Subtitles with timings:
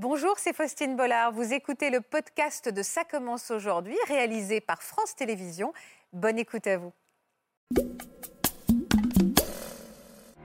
[0.00, 1.32] Bonjour, c'est Faustine Bollard.
[1.32, 5.72] Vous écoutez le podcast de Ça commence aujourd'hui, réalisé par France Télévisions.
[6.12, 6.92] Bonne écoute à vous.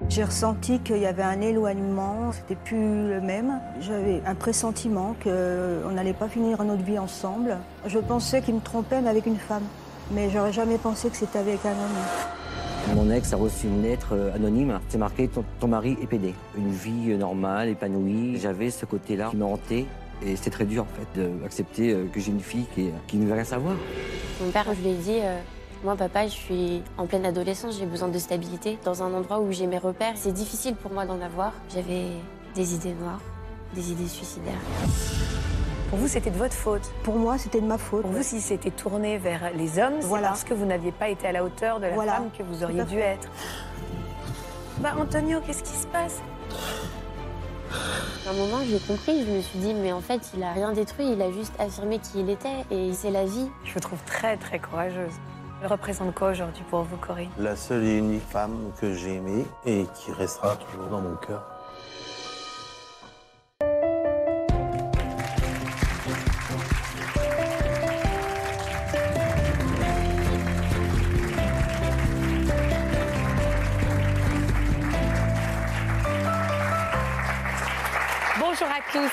[0.09, 3.61] J'ai ressenti qu'il y avait un éloignement, c'était plus le même.
[3.79, 7.59] J'avais un pressentiment qu'on n'allait pas finir notre vie ensemble.
[7.85, 9.67] Je pensais qu'il me trompait, mais avec une femme.
[10.09, 12.42] Mais j'aurais jamais pensé que c'était avec un homme.
[12.91, 14.79] Mon ex a reçu une lettre euh, anonyme.
[14.89, 15.29] C'est marqué
[15.59, 16.33] ton, mari est pédé.
[16.57, 18.37] Une vie euh, normale, épanouie.
[18.39, 19.45] J'avais ce côté-là qui me.
[20.25, 22.65] Et c'était très dur en fait d'accepter euh, que j'ai une fille
[23.07, 23.75] qui, ne veut rien savoir.
[24.41, 25.19] Mon père, je lui ai dit,
[25.83, 28.77] moi papa, je suis en pleine adolescence, j'ai besoin de stabilité.
[28.85, 31.53] Dans un endroit où j'ai mes repères, c'est difficile pour moi d'en avoir.
[31.73, 32.05] J'avais
[32.55, 33.21] des idées noires,
[33.75, 34.61] des idées suicidaires.
[35.93, 36.91] Pour vous, c'était de votre faute.
[37.03, 38.01] Pour moi, c'était de ma faute.
[38.01, 40.29] Pour vous, si c'était tourné vers les hommes, c'est Voilà.
[40.29, 42.13] parce que vous n'aviez pas été à la hauteur de la Voilà.
[42.13, 43.27] femme que vous auriez dû être.
[44.79, 46.19] Bah, Antonio, qu'est-ce qui se passe?
[48.25, 50.71] À un moment, j'ai compris, je me suis dit, mais en fait, il a rien
[50.73, 53.47] détruit, il a juste affirmé qui il était, et c'est la vie.
[53.63, 55.13] Je vous trouve très, très courageuse.
[55.61, 57.29] Elle représente quoi aujourd'hui pour vous, Corinne?
[57.37, 61.43] La seule et unique femme que j'ai aimée et qui restera toujours dans mon cœur.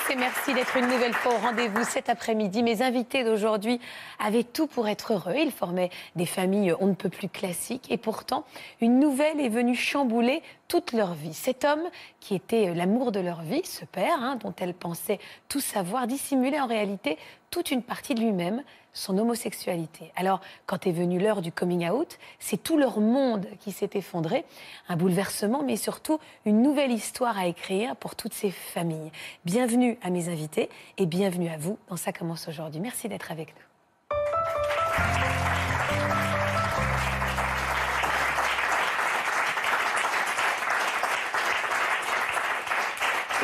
[0.09, 2.63] Et merci d'être une nouvelle fois au rendez-vous cet après-midi.
[2.63, 3.81] Mes invités d'aujourd'hui
[4.19, 5.35] avaient tout pour être heureux.
[5.35, 8.45] Ils formaient des familles on ne peut plus classiques et pourtant
[8.79, 11.33] une nouvelle est venue chambouler toute leur vie.
[11.33, 11.83] Cet homme
[12.21, 15.19] qui était l'amour de leur vie, ce père hein, dont elle pensait
[15.49, 17.17] tout savoir, dissimulait en réalité
[17.49, 18.63] toute une partie de lui-même,
[18.93, 20.13] son homosexualité.
[20.15, 24.45] Alors, quand est venue l'heure du coming out, c'est tout leur monde qui s'est effondré,
[24.87, 29.11] un bouleversement, mais surtout une nouvelle histoire à écrire pour toutes ces familles.
[29.43, 32.79] Bienvenue à mes invités et bienvenue à vous dans Ça commence aujourd'hui.
[32.79, 33.70] Merci d'être avec nous.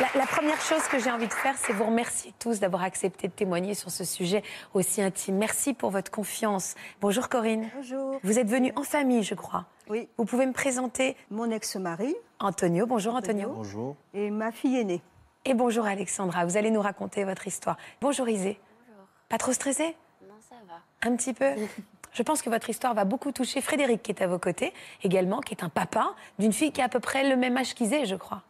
[0.00, 3.26] La, la première chose que j'ai envie de faire, c'est vous remercier tous d'avoir accepté
[3.26, 4.42] de témoigner sur ce sujet
[4.72, 5.36] aussi intime.
[5.36, 6.76] Merci pour votre confiance.
[7.00, 7.68] Bonjour Corinne.
[7.74, 8.20] Bonjour.
[8.22, 9.64] Vous êtes venue en famille, je crois.
[9.88, 12.86] Oui, Vous pouvez me présenter mon ex-mari Antonio.
[12.86, 13.48] Bonjour Antonio.
[13.50, 13.96] Bonjour.
[14.14, 15.02] et ma fille aînée.
[15.44, 16.44] Et bonjour Alexandra.
[16.44, 17.76] Vous allez nous raconter votre histoire.
[18.00, 18.60] Bonjour Isée.
[18.86, 19.04] Bonjour.
[19.28, 19.96] Pas trop stressée?
[20.28, 21.08] Non, ça va.
[21.10, 21.50] Un petit peu?
[22.12, 24.72] Je pense que votre histoire va beaucoup toucher Frédéric, qui est à vos côtés,
[25.02, 27.74] également, qui est un papa d'une fille qui a à peu près le même âge
[27.74, 28.42] qu'Isée, je crois.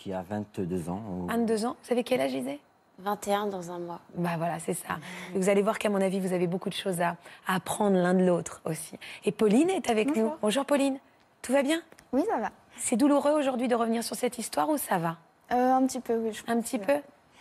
[0.00, 1.02] Qui a 22 ans.
[1.10, 1.76] ou- 22 ans.
[1.82, 2.58] Vous savez quel âge Isée
[3.00, 4.00] 21 dans un mois.
[4.14, 4.98] Bah voilà, c'est ça.
[5.34, 7.16] Vous allez voir qu'à mon avis, vous avez beaucoup de choses à,
[7.46, 8.98] à apprendre l'un de l'autre aussi.
[9.24, 10.32] Et Pauline est avec nous.
[10.42, 10.98] Bonjour Pauline.
[11.42, 11.80] Tout va bien?
[12.12, 12.50] Oui, ça va.
[12.78, 15.16] C'est douloureux aujourd'hui de revenir sur cette histoire ou ça va?
[15.52, 16.32] Euh, un petit peu, oui.
[16.32, 16.94] je Un petit peu?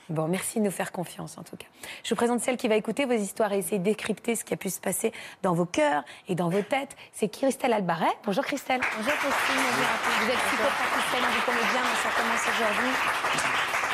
[0.09, 1.67] Bon, merci de nous faire confiance en tout cas.
[2.03, 4.55] Je vous présente celle qui va écouter vos histoires et essayer de décrypter ce qui
[4.55, 5.11] a pu se passer
[5.43, 6.95] dans vos cœurs et dans vos têtes.
[7.13, 8.11] C'est Christelle Albaret.
[8.25, 8.81] Bonjour Christelle.
[8.97, 9.55] Bonjour Christine.
[9.55, 12.89] Vous êtes psychopraticienne du comédien, mais ça commence aujourd'hui.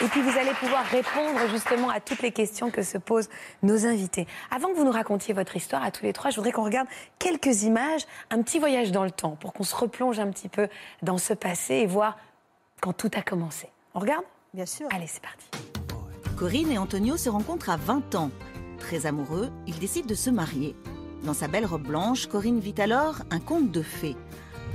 [0.04, 3.30] Et puis vous allez pouvoir répondre justement à toutes les questions que se posent
[3.62, 4.28] nos invités.
[4.52, 6.88] Avant que vous nous racontiez votre histoire à tous les trois, je voudrais qu'on regarde
[7.20, 10.68] quelques images, un petit voyage dans le temps, pour qu'on se replonge un petit peu
[11.02, 12.18] dans ce passé et voir
[12.82, 13.70] quand tout a commencé.
[13.94, 14.24] On regarde?
[14.54, 14.88] Bien sûr.
[14.92, 15.75] Allez, c'est parti.
[16.36, 18.30] Corinne et Antonio se rencontrent à 20 ans.
[18.78, 20.76] Très amoureux, ils décident de se marier.
[21.24, 24.18] Dans sa belle robe blanche, Corinne vit alors un conte de fées.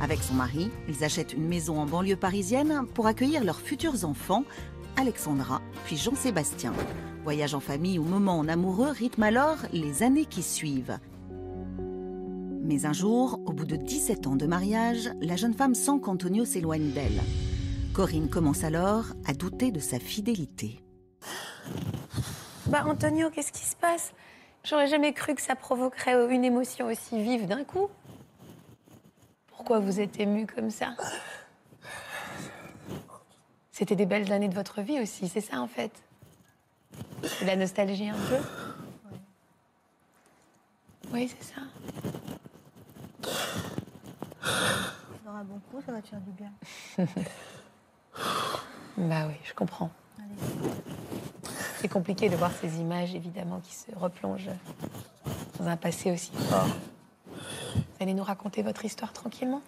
[0.01, 4.45] Avec son mari, ils achètent une maison en banlieue parisienne pour accueillir leurs futurs enfants,
[4.97, 6.73] Alexandra puis Jean-Sébastien.
[7.25, 10.99] Voyage en famille ou moment en amoureux rythme alors les années qui suivent.
[12.63, 16.47] Mais un jour, au bout de 17 ans de mariage, la jeune femme sent qu'Antonio
[16.47, 17.21] s'éloigne d'elle.
[17.93, 20.81] Corinne commence alors à douter de sa fidélité.
[22.67, 24.13] Bah Antonio, qu'est-ce qui se passe?
[24.65, 27.89] J'aurais jamais cru que ça provoquerait une émotion aussi vive d'un coup.
[29.49, 30.95] Pourquoi vous êtes ému comme ça?
[33.73, 35.91] C'était des belles années de votre vie aussi, c'est ça en fait?
[37.23, 38.39] C'est la nostalgie un peu?
[41.13, 41.63] Oui, c'est ça.
[45.25, 46.53] Dans un bon coup, ça va te faire du bien.
[48.97, 49.91] Bah oui, je comprends.
[51.81, 54.51] C'est compliqué de voir ces images, évidemment, qui se replongent
[55.59, 56.31] dans un passé aussi.
[56.53, 56.67] Ah.
[57.35, 59.63] Vous allez nous raconter votre histoire tranquillement?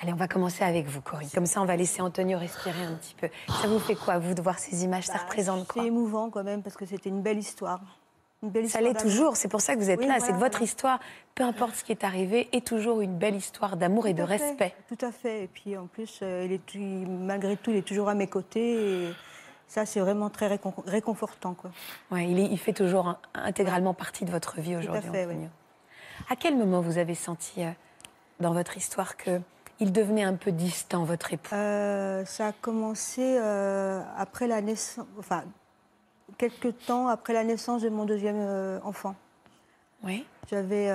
[0.00, 1.28] Allez, on va commencer avec vous, Corinne.
[1.34, 3.28] Comme ça, on va laisser Antonio respirer un petit peu.
[3.60, 5.04] Ça vous fait quoi, vous, de voir ces images?
[5.04, 5.82] Ça Bah, représente quoi?
[5.82, 7.80] C'est émouvant quand même parce que c'était une belle histoire.
[8.42, 10.14] Une belle Ça l'est toujours, c'est pour ça que vous êtes Oui, là.
[10.14, 10.64] voilà, c'est de votre voilà.
[10.64, 11.00] histoire,
[11.34, 14.36] peu importe ce qui est arrivé, est toujours une belle histoire d'amour et de fait,
[14.36, 14.74] respect.
[14.88, 15.44] Tout à fait.
[15.44, 18.26] Et puis en plus, euh, il est, tu- malgré tout, il est toujours à mes
[18.26, 19.04] côtés.
[19.06, 19.14] Et
[19.74, 21.54] Ça, c'est vraiment très récon- réconfortant.
[21.54, 21.72] Quoi.
[22.12, 25.08] Ouais, il, est- il fait toujours un- intégralement partie de votre vie aujourd'hui.
[25.08, 25.28] Antonio.
[25.28, 25.48] oui.
[26.30, 27.70] À quel moment vous avez senti euh,
[28.38, 29.40] dans votre histoire que
[29.80, 31.52] il devenait un peu distant, votre époux?
[31.52, 35.42] Euh, ça a commencé euh, après la naissance, enfin,
[36.38, 39.16] quelques temps après la naissance de mon deuxième euh, enfant.
[40.04, 40.24] Oui.
[40.50, 40.88] J'avais,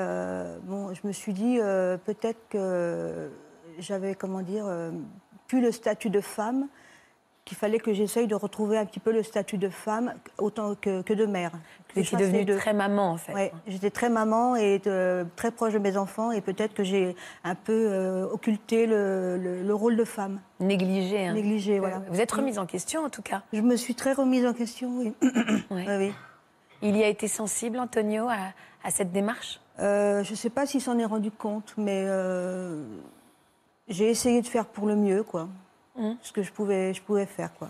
[0.63, 1.57] bon, je me suis dit
[2.05, 3.31] peut-être que
[3.79, 4.65] j'avais, comment dire,
[5.47, 6.67] plus le statut de femme,
[7.49, 11.01] qu'il fallait que j'essaye de retrouver un petit peu le statut de femme autant que,
[11.01, 11.51] que de mère.
[11.95, 13.33] Vous Je les devenue très maman, en fait.
[13.33, 17.15] Ouais, j'étais très maman et de- très proche de mes enfants et peut-être que j'ai
[17.43, 20.39] un peu euh, occulté le, le- le rôle de femme.
[20.59, 21.25] Négligée.
[21.25, 21.33] hein.
[21.33, 22.01] Négligée, Euh, voilà.
[22.09, 23.41] Vous êtes remise en question, en tout cas.
[23.51, 25.13] Je me suis très remise en question, oui.
[25.71, 25.85] Ouais.
[25.87, 26.13] Oui, oui.
[26.83, 28.37] Il y a été sensible, Antonio, à,
[28.83, 29.59] à cette démarche?
[29.79, 32.83] Euh, je ne sais pas s'il s'en est rendu compte, mais euh,
[33.87, 35.47] j'ai essayé de faire pour le mieux, quoi.
[35.99, 36.17] Mhm.
[36.21, 37.69] Ce que je pouvais, je pouvais faire, quoi.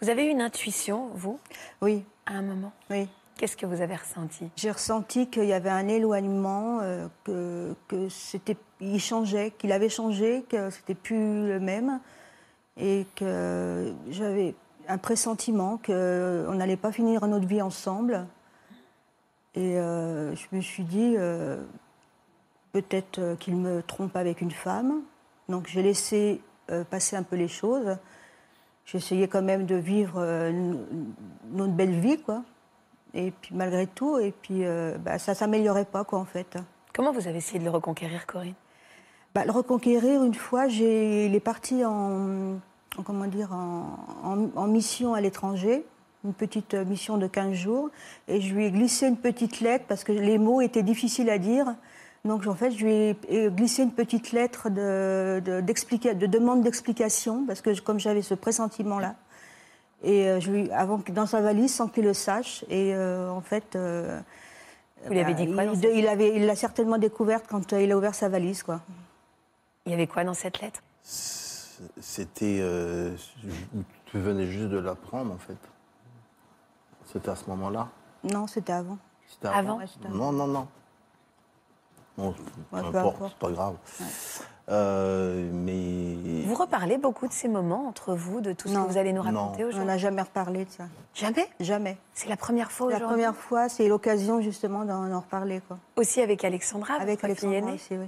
[0.00, 1.38] Vous avez eu une intuition, vous,
[1.80, 2.72] Oui, à un moment?
[2.90, 3.08] Oui.
[3.36, 4.48] Qu'est-ce que vous avez ressenti?
[4.56, 9.88] J'ai ressenti qu'il y avait un éloignement, euh, que, que c'était, il changeait, qu'il avait
[9.88, 12.00] changé, que c'était plus le même,
[12.76, 14.54] et que j'avais
[14.88, 18.26] un pressentiment qu'on n'allait pas finir notre vie ensemble.
[19.54, 21.62] Et euh, je me suis dit, euh,
[22.72, 25.02] peut-être euh, qu'il me trompe avec une femme.
[25.48, 26.53] Donc j'ai laissé euh,
[26.90, 27.96] passer un peu les choses.
[28.86, 30.74] J'essayais quand même de vivre euh,
[31.50, 32.42] notre belle vie, quoi.
[33.14, 36.58] Et puis malgré tout, et puis euh, bah, ça s'améliorait pas quoi en fait.
[36.94, 38.54] Comment vous avez essayé de le reconquérir, Corinne?
[39.34, 42.56] Bah, le reconquérir une fois, il est parti en,
[42.98, 45.84] en- comment dire, en, en- en mission à l'étranger,
[46.24, 47.90] une petite mission de 15 jours,
[48.28, 51.38] et je lui ai glissé une petite lettre parce que les mots étaient difficiles à
[51.38, 51.74] dire.
[52.24, 56.62] Donc en fait, je lui ai euh, glissé une petite lettre de, de, de demande
[56.62, 59.14] d'explication parce que je- comme j'avais ce pressentiment là.
[60.02, 62.64] Et euh, je lui, avant dans sa valise, sans qu'il le sache.
[62.70, 64.20] Et euh, en fait, euh,
[65.04, 67.72] Vous lui avez dit quoi dans il, cette il avait, il l'a certainement découverte quand
[67.72, 68.80] euh, il a ouvert sa valise, quoi.
[69.86, 70.82] Il y avait quoi dans cette lettre?
[71.02, 72.58] C'était.
[72.60, 73.14] euh,
[74.06, 75.56] tu venais juste de l'apprendre, en fait.
[77.12, 77.88] C'était à ce moment-là?
[78.24, 78.96] Non, c'était avant.
[79.26, 79.78] C'était Avant?
[79.78, 80.08] Avant?
[80.10, 80.66] Non, non, non.
[82.16, 82.42] Bon, peu
[82.76, 83.32] Ouais, peu importe, importe.
[83.40, 83.74] c'est pas grave.
[84.70, 86.42] Euh, mais.
[86.46, 88.84] Vous reparlez beaucoup de ces moments entre vous, de tout ce Non.
[88.84, 90.84] que vous allez nous raconter On aujourd'hui n'a jamais reparlé de ça.
[91.14, 91.46] Jamais?
[91.60, 91.98] Jamais.
[92.14, 95.76] C'est la première fois La aujourd'hui première fois, c'est l'occasion justement d'en en reparler, quoi.
[95.96, 98.06] Aussi avec Alexandra, Avec votre fille Alexandra aînée aussi, oui.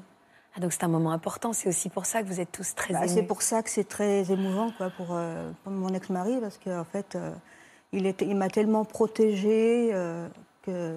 [0.56, 2.94] Ah, donc c'est un moment important, c'est aussi pour ça que vous êtes tous très
[2.94, 3.10] Bah, émus.
[3.12, 6.84] c'est pour ça que c'est très émouvant, quoi, pour, euh, pour mon ex-mari, parce qu'en
[6.84, 7.30] fait, euh,
[7.92, 10.26] il, était- il m'a tellement protégée euh,
[10.62, 10.96] que.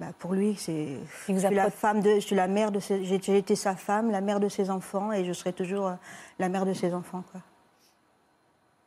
[0.00, 0.72] Bah, pour lui, c'est.
[0.74, 0.98] Il
[1.28, 3.54] Je vous a suis la femme de, je suis la mère de ses, j'ai été
[3.56, 5.94] sa femme, la mère de ses enfants, et je serai toujours euh,
[6.38, 7.40] la mère de ses enfants, quoi.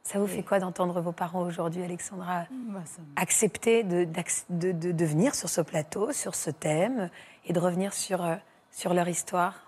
[0.03, 4.05] Ça vous fait quoi d'entendre vos parents aujourd'hui, Alexandra, Bah, ça accepter de,
[4.49, 7.09] de, de- de venir sur ce plateau, sur ce thème,
[7.45, 8.35] et de revenir sur, euh,
[8.71, 9.63] sur leur histoire?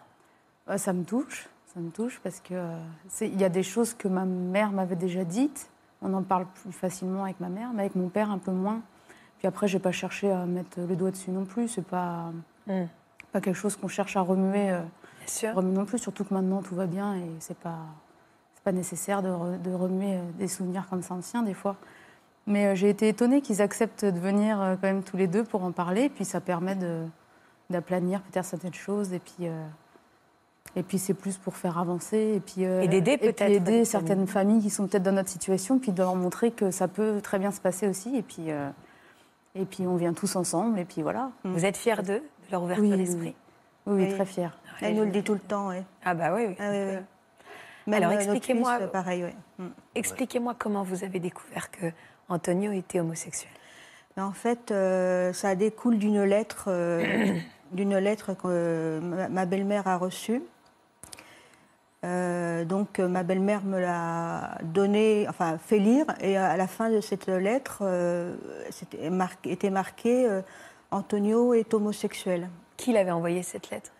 [0.67, 2.77] Bah, ça me touche, ça me touche parce que euh,
[3.21, 5.71] il y a des choses que ma mère m'avait déjà dites.
[6.03, 8.81] On en parle plus facilement avec ma mère, mais avec mon père un peu moins.
[9.39, 11.67] Puis après, j'ai pas cherché à mettre le doigt dessus non plus.
[11.67, 12.31] C'est pas
[12.67, 12.85] Hmm.
[13.31, 14.79] pas quelque chose qu'on cherche à remuer, euh,
[15.19, 15.55] Bien sûr.
[15.55, 15.99] remuer non plus.
[15.99, 17.77] Surtout que maintenant tout va bien et c'est pas
[18.65, 21.77] pas nécessaire de, re- de remuer euh, des souvenirs comme ça anciens des fois.
[22.47, 25.45] Mais euh, j'ai été étonnée qu'ils acceptent de venir euh, quand même tous les deux
[25.45, 26.09] pour en parler.
[26.09, 26.75] Puis ça permet
[27.69, 29.47] d'aplanir peut-être certaines choses et puis
[30.75, 34.27] et puis c'est plus pour faire avancer et puis euh, Et d'aider peut-être aider certaines
[34.27, 37.39] familles qui sont peut-être dans notre situation puis de leur montrer que ça peut très
[37.39, 38.69] bien se passer aussi et puis euh,
[39.57, 42.64] et puis on vient tous ensemble et puis voilà Vous êtes fiers d'eux, de leur
[42.64, 43.35] ouverture Oui, d'esprit
[43.85, 44.14] oui, oui, Oui.
[44.14, 45.69] très fière Elle nous le dit tout le temps.
[46.04, 46.56] Ah bah oui, oui.
[46.59, 46.71] Ah.
[47.87, 49.66] Même Alors, euh, expliquez-moi- pareil, oui.
[49.66, 49.69] Mm.
[49.95, 51.85] Expliquez-moi comment vous avez découvert que
[52.28, 53.52] Antonio était homosexuel.
[54.18, 57.37] En fait, euh, ça découle d'une lettre, euh,
[57.71, 58.99] d'une lettre que
[59.30, 60.42] ma belle-mère a reçue.
[62.07, 66.90] Euh, donc, euh, ma belle-mère me l'a donnée, enfin, fait lire, et à la fin
[66.90, 68.33] de cette lettre, euh,
[68.69, 70.42] c'était marqué, était marqué euh,
[70.92, 72.49] Antonio est homosexuel.
[72.78, 73.92] Qui l'avait envoyé cette lettre?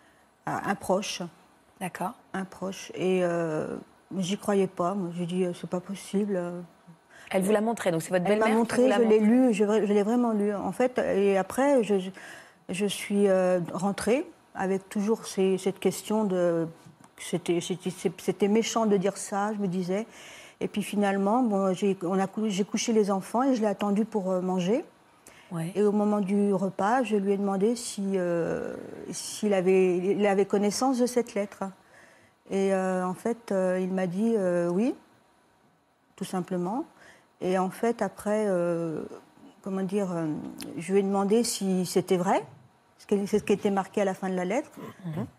[0.46, 1.22] À un proche,
[1.80, 2.12] D'accord.
[2.32, 2.90] un proche.
[2.94, 3.22] Et
[4.16, 4.94] j'y croyais pas.
[4.94, 6.40] Moi, j'ai dit, c'est pas possible.
[7.30, 9.52] Elle vous l'a montré, donc c'est votre Elle belle-mère m'a qui montré, je l'ai lu,
[9.52, 10.98] je, je l'ai vraiment lu en fait.
[10.98, 11.96] Et après, je,
[12.70, 13.26] je suis
[13.74, 14.24] rentrée
[14.54, 16.66] avec toujours ces- cette question de.
[17.20, 20.06] C'était, méchant de dire ça, je me disais.
[20.60, 21.94] Et puis finalement, bon, j'ai,
[22.64, 24.84] couché les enfants et je l'ai attendu pour euh, manger.
[25.50, 25.72] Ouais.
[25.74, 28.74] Et au moment du repas, je lui ai demandé si, euh,
[29.10, 31.64] s'il avait, il avait connaissance de cette lettre.
[32.50, 34.34] Et euh, en fait, euh, il m'a dit
[34.70, 34.94] oui,
[36.16, 36.84] tout simplement.
[37.40, 38.46] Et en fait, après,
[39.62, 40.08] comment dire,
[40.76, 42.44] je lui ai demandé si c'était vrai,
[43.26, 44.70] c'est ce qui était marqué à la fin de la lettre.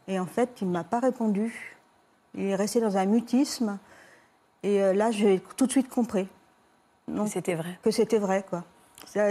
[0.08, 1.78] Et en fait, il ne m'a pas répondu.
[2.36, 3.78] Il est resté dans un mutisme.
[4.64, 6.28] Et euh, là, j'ai tout de suite compris.
[7.28, 7.80] C'était vrai.
[7.82, 8.64] que c'était vrai, quoi.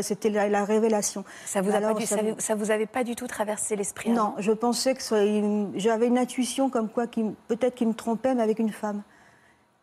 [0.02, 1.24] C'était la, la révélation.
[1.44, 4.10] Ça vous, a pas du- ça vous- ça vous avait pas du tout traversé l'esprit
[4.10, 5.02] Non, je pensais que
[5.76, 9.02] j'avais une intuition comme quoi, peut-être qu'il me trompait, mais avec une femme.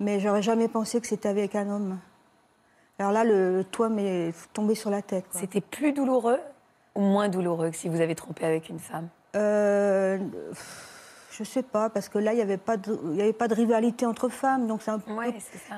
[0.01, 1.97] Mais j'aurais jamais pensé que c'était avec un homme.
[2.99, 5.25] Alors là, le, le toit m'est tombé sur la tête.
[5.31, 6.54] C'était plus douloureux ou
[7.01, 9.07] moins douloureux que si vous avez trompé avec une femme?
[9.35, 10.17] Euh,
[11.31, 13.55] je sais pas, parce que là, il n'y avait, pas de- y avait pas de
[13.55, 15.01] rivalité entre femmes, donc c'est un,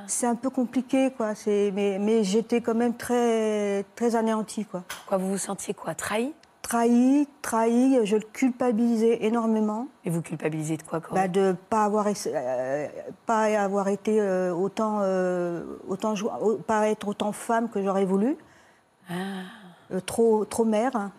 [0.05, 1.33] c'est un peu compliqué, quoi.
[1.47, 4.83] Mais, mais j'étais quand même très, très anéantie, quoi.
[5.07, 5.95] Quoi, vous vous sentiez quoi?
[5.95, 9.87] Trahi Trahi, trahi, je le culpabilisais énormément.
[10.03, 12.87] Et vous culpabilisez de quoi, Corinne Bah, de pas avoir euh,
[13.25, 14.99] pas avoir été euh, autant
[15.87, 16.13] autant
[16.67, 18.35] pas être autant femme que j'aurais voulu
[19.09, 19.13] Ah.
[19.93, 21.11] Euh, trop trop mère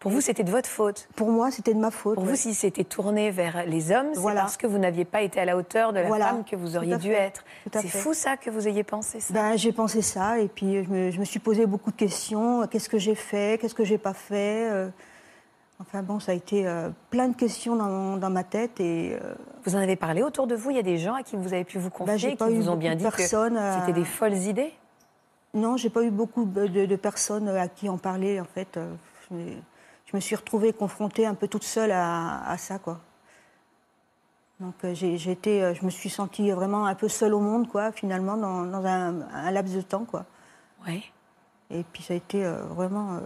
[0.00, 1.08] Pour vous, c'était de votre faute.
[1.16, 2.30] pour moi c'était de ma faute Pour ouais.
[2.30, 4.40] vous, si c'était tourné vers les hommes, c'est Voilà.
[4.42, 6.26] parce que vous n'aviez pas été à la hauteur de la Voilà.
[6.28, 7.44] femme que vous auriez dû être.
[7.72, 9.32] C'est fou ça que vous ayez pensé ça.
[9.32, 12.66] Ben, j'ai pensé ça et puis je me, je me suis posé beaucoup de questions
[12.66, 13.58] qu'est-ce que j'ai fait?
[13.60, 14.68] Qu'est-ce que j'ai pas fait?
[14.70, 14.88] Euh,
[15.80, 19.34] enfin bon ça a été euh, plein de questions dans, dans ma tête et euh,
[19.64, 20.68] Vous en avez parlé autour de vous?
[20.70, 22.54] Il y a des gens à qui vous avez pu vous confier, Ben, j'ai qui
[22.56, 24.72] vous ont bien dit que c'était des folles idées?
[25.54, 28.40] Non, j'ai pas eu beaucoup de, personnes à qui en parler.
[28.40, 28.94] En fait, Euh,
[29.28, 29.52] je me,
[30.06, 33.00] je me suis retrouvée confrontée un peu toute seule à, à ça, quoi.
[34.60, 37.68] Donc euh, j'ai été, euh, je me suis sentie vraiment un peu seule au monde,
[37.68, 40.26] quoi, finalement, dans, dans un, un laps de temps, quoi.
[40.86, 41.10] Oui.
[41.70, 43.20] Et puis ça a été euh, vraiment euh,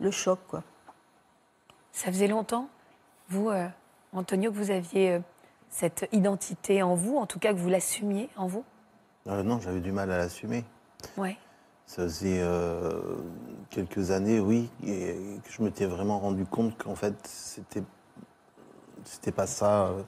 [0.00, 0.62] le choc, quoi.
[1.92, 2.68] Ça faisait longtemps,
[3.28, 3.68] vous, euh,
[4.12, 5.20] Antonio, que vous aviez euh,
[5.68, 8.64] cette identité en vous, en tout cas que vous l'assumiez en vous?
[9.28, 10.64] Euh, non, j'avais du mal à l'assumer.
[11.16, 11.36] Oui.
[11.86, 12.90] Ça faisait euh,
[13.70, 17.82] quelques années, oui, et que je m'étais vraiment rendu compte qu'en fait, c'était
[19.04, 20.02] c'était pas ça euh,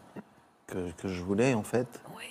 [0.67, 1.89] que, que je voulais, en fait.
[2.17, 2.25] Oui.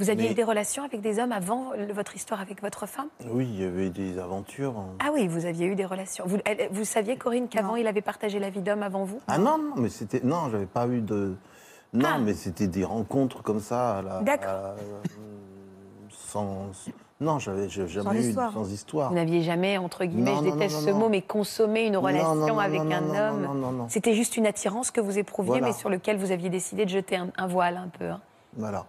[0.00, 2.84] Vous aviez Mais- eu des relations avec des hommes avant le- votre histoire avec votre
[2.86, 3.06] femme?
[3.30, 4.76] Oui, il y avait des aventures.
[4.76, 4.88] hein.
[4.98, 6.24] Ah oui, vous aviez eu des relations.
[6.26, 7.76] Vous, elle- vous saviez, Corinne, qu'avant Non.
[7.76, 9.20] il avait partagé la vie d'homme avant vous?
[9.28, 10.20] Ah non, non, mais c'était.
[10.24, 11.36] Non, j'avais pas eu de.
[11.92, 12.18] Non, Ah.
[12.18, 13.98] mais c'était des rencontres comme ça.
[13.98, 14.48] à la- D'accord.
[14.50, 15.02] à- euh,
[16.10, 16.66] sans.
[17.24, 18.52] Non, j'avais jamais eu histoire.
[18.52, 19.08] sans histoire.
[19.08, 20.98] Vous n'aviez jamais, entre guillemets, Non, je non, déteste non, ce non.
[20.98, 23.42] mot, mais consommé une relation non, non, avec non, un non, homme.
[23.42, 23.86] Non, non, non.
[23.88, 25.66] C'était juste une attirance que vous éprouviez, Voilà.
[25.68, 28.04] mais sur lequel vous aviez décidé de jeter un, un voile un peu.
[28.08, 28.20] hein.
[28.56, 28.84] Voilà.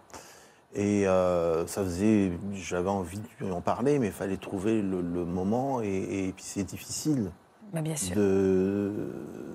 [0.74, 2.32] Et euh, ça faisait.
[2.52, 5.80] J'avais envie d'en parler, mais il fallait trouver le, le moment.
[5.80, 7.30] Et, et puis c'est difficile
[7.72, 8.14] Bah, bien sûr.
[8.14, 8.92] de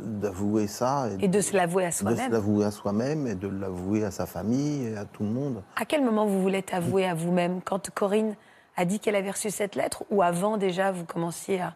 [0.03, 1.07] d'avouer ça.
[1.19, 2.31] Et de se l'avouer à de se soi-même.
[2.31, 5.61] l'avouer à soi-même et de l'avouer à sa famille et à tout le monde.
[5.75, 8.35] À quel moment vous voulez avouer à vous-même Quand Corinne?
[8.77, 11.73] A dit qu'elle avait reçu cette lettre ou avant déjà vous commenciez à,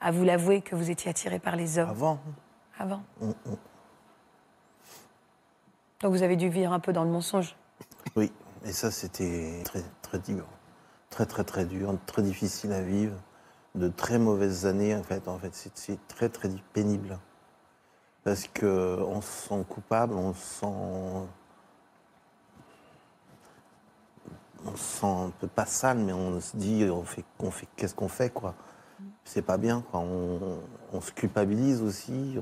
[0.00, 1.90] à vous l'avouer que vous étiez attiré par les hommes?
[1.90, 2.18] Avant,
[2.78, 3.02] Avant.
[3.20, 3.58] on- on-
[6.02, 7.56] Donc vous avez dû vivre un peu dans le mensonge.
[8.16, 8.32] Oui,
[8.64, 10.44] et ça c'était très très dur,
[11.10, 13.16] très très très dur, très difficile à vivre,
[13.74, 15.26] de très mauvaises années en fait.
[15.28, 17.18] En fait, c'est- très très pénible
[18.24, 21.28] parce que on se sent coupable, on se sent,
[24.66, 27.66] on se sent un peu pas sale, mais on se dit on fait, on fait
[27.76, 28.54] qu'est-ce qu'on fait quoi.
[29.24, 30.00] C'est pas bien quoi.
[30.00, 30.60] On,
[30.92, 32.38] on se culpabilise aussi.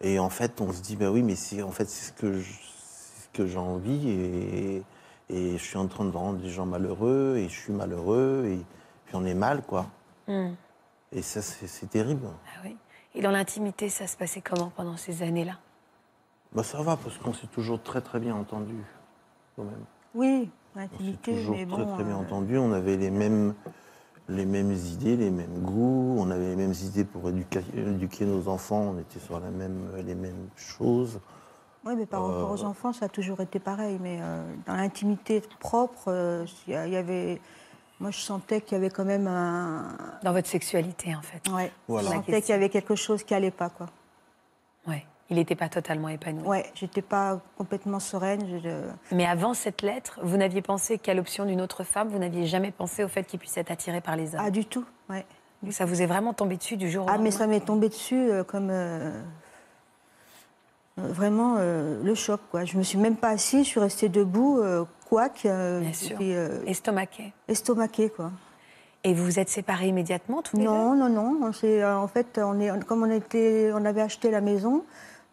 [0.00, 2.32] Et en fait, on se dit, bah oui, mais c'est en fait, c'est ce que
[2.34, 4.82] je- c'est ce que j'ai envie et,
[5.28, 8.64] et je suis en train de rendre les gens malheureux et je suis malheureux et
[9.06, 9.86] puis on est mal, quoi.
[10.28, 10.52] Hmm.
[11.10, 12.26] Et ça, c'est c'est terrible.
[12.54, 12.76] Ah oui.
[13.14, 15.58] Et dans l'intimité, ça se passait comment pendant ces années-là?
[16.52, 18.76] Bah ça va parce qu'on s'est toujours très très bien entendu,
[19.56, 19.84] quand même.
[20.14, 21.94] Oui, l'intimité, toujours mais très bon.
[21.94, 22.58] très bien euh, entendu.
[22.58, 23.54] On avait les mêmes
[24.30, 26.16] les mêmes idées, les mêmes goûts.
[26.18, 28.94] On avait les mêmes idées pour éduquer, éduquer nos enfants.
[28.94, 31.20] On était sur la même les mêmes choses.
[31.86, 33.98] Oui, mais par rapport aux Euh, enfants, ça a toujours été pareil.
[34.02, 37.40] Mais euh, dans l'intimité propre, il y avait.
[38.00, 39.96] Moi, je sentais qu'il y avait quand même un.
[40.22, 41.42] Dans votre sexualité, en fait.
[41.88, 42.08] Voilà.
[42.10, 43.86] Je sentais qu'il y avait quelque chose qui allait pas, quoi.
[45.30, 46.46] Il n'était pas totalement épanoui.
[46.46, 48.40] Ouais, j'étais pas complètement sereine.
[48.62, 52.46] je- Mais avant cette lettre, vous n'aviez pensé qu'à l'option d'une autre femme, vous n'aviez
[52.46, 54.42] jamais pensé au fait qu'il puisse être attiré par les hommes.
[54.44, 54.84] Ah, du tout.
[55.10, 55.26] Ouais.
[55.62, 57.60] Donc ça vous est vraiment tombé dessus du jour au Ah, mais lendemain ça m'est
[57.60, 58.70] tombé dessus euh, comme.
[58.70, 59.10] euh,
[60.98, 62.64] euh, vraiment euh, le choc, quoi.
[62.64, 64.60] Je me suis même pas assise, je suis restée debout,
[65.08, 66.16] couac, Bien sûr.
[66.16, 67.32] puis, euh, Estomaqué.
[67.48, 68.30] estomaquée, quoi.
[69.04, 71.48] Et vous vous êtes séparés immédiatement tous les deux Non, non, non.
[71.48, 74.84] En fait, on est, comme on, était, on avait acheté la maison,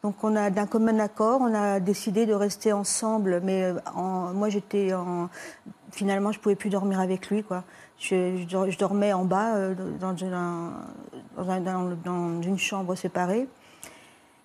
[0.06, 3.42] donc on a d'un commun accord, on a décidé de rester ensemble.
[3.44, 5.30] Mais euh, en- moi, j'étais en
[5.92, 7.42] finalement, je pouvais plus dormir avec lui.
[7.44, 7.64] Quoi.
[7.98, 10.74] Je, je dor- je dormais en bas, euh, dans, un-
[11.38, 13.48] dans un- dans le- dans une chambre séparée.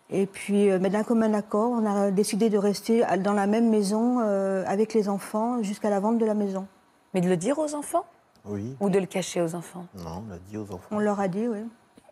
[0.08, 3.68] Et puis, euh, mais d'un commun accord, on a décidé de rester dans la même
[3.68, 6.66] maison euh, avec les enfants jusqu'à la vente de la maison.
[7.12, 8.06] Mais de le dire aux enfants?
[8.46, 8.74] Oui.
[8.80, 9.84] ou de le cacher aux enfants?
[9.98, 10.88] Non, on l'a dit aux enfants.
[10.90, 11.58] On leur a dit, oui.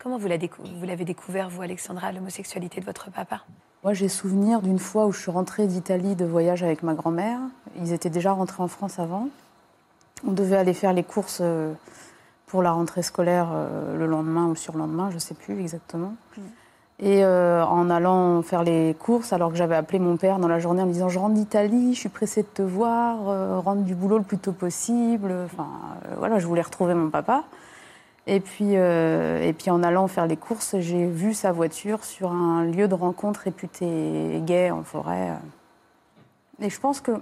[0.03, 3.41] Comment vous l'avez décou- découvert, vous, Alexandra, l'homosexualité de votre papa?
[3.85, 7.39] Moi, j'ai souvenir d'une fois où je suis rentrée d'Italie de voyage avec ma grand-mère.
[7.81, 9.29] Ils étaient déjà rentrés en France avant.
[10.27, 11.73] On devait aller faire les courses euh,
[12.47, 16.15] pour la rentrée scolaire euh, le lendemain ou le surlendemain, je ne sais plus exactement.
[17.01, 20.59] Et euh, en allant faire les courses, alors que j'avais appelé mon père dans la
[20.59, 23.83] journée en me disant Je rentre d'Italie, je suis pressée de te voir, euh, rentre
[23.83, 25.33] du boulot le plus tôt possible.
[25.45, 25.69] Enfin,
[26.07, 27.45] euh, voilà, je voulais retrouver mon papa.
[28.31, 32.31] Et puis, euh, et puis en allant faire les courses, j'ai vu sa voiture sur
[32.31, 35.33] un lieu de rencontre réputé gay en forêt.
[36.61, 37.13] Et je pense que,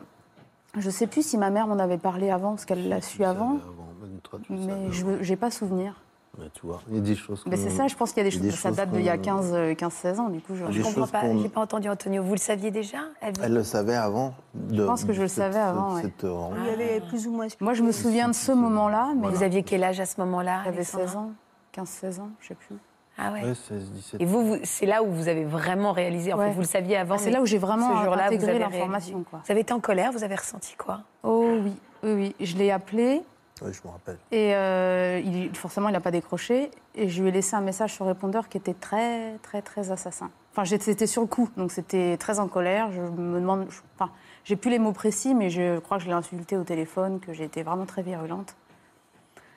[0.76, 3.22] je ne sais plus si ma mère m'en avait parlé avant, parce qu'elle l'a su
[3.22, 5.94] avant, avant, mais je n'ai pas souvenir.
[6.38, 7.42] Mais tu vois, il y a des choses.
[7.46, 9.02] Mais c'est ça, je pense qu'il y a des choses, des ça choses date d'il
[9.02, 10.54] y a qu'on- 15, euh, 15-16 ans, du coup.
[10.54, 12.22] Je, Je comprends pas, j'ai pas entendu Antonio.
[12.22, 12.98] Vous le saviez déjà
[13.42, 14.34] Elle le savait avant.
[14.54, 16.02] De, pense que je le savais avant, ouais.
[16.02, 16.22] cette.
[16.24, 17.46] Il y avait plus ou moins.
[17.60, 20.60] Moi, je me souviens de ce moment-là, mais Vous aviez quel âge à ce moment-là
[20.64, 21.30] j'avais Alexandra 16 ans,
[21.72, 22.76] 15-16 ans, je sais plus.
[23.18, 23.42] Ah ouais.
[23.42, 24.20] Ouais, 16, 17.
[24.20, 26.34] Et vous, vous- c'est là où vous avez vraiment réalisé.
[26.34, 26.48] En Ouais.
[26.48, 27.14] fait, vous le saviez avant.
[27.14, 29.24] Ah, c'est là où j'ai vraiment ce jour-là, vous intégré avez l'information.
[29.32, 30.12] Vous avez été en colère.
[30.12, 31.00] Vous avez ressenti quoi?
[31.22, 32.34] Oh oui, oui, oui.
[32.46, 33.22] Je l'ai appelé
[33.62, 34.18] Oui, je me rappelle.
[34.32, 36.70] et euh, il, forcément, il n'a pas décroché.
[36.94, 40.30] Et je lui ai laissé un message sur répondeur qui était très, très, très assassin.
[40.52, 42.90] Enfin, j'étais c'était sur le coup, donc c'était très en colère.
[42.92, 43.66] Je me demande.
[43.70, 44.10] je- Enfin,
[44.44, 47.32] j'ai plus les mots précis, mais je crois que je l'ai insulté au téléphone, que
[47.32, 48.56] j'ai été vraiment très virulente.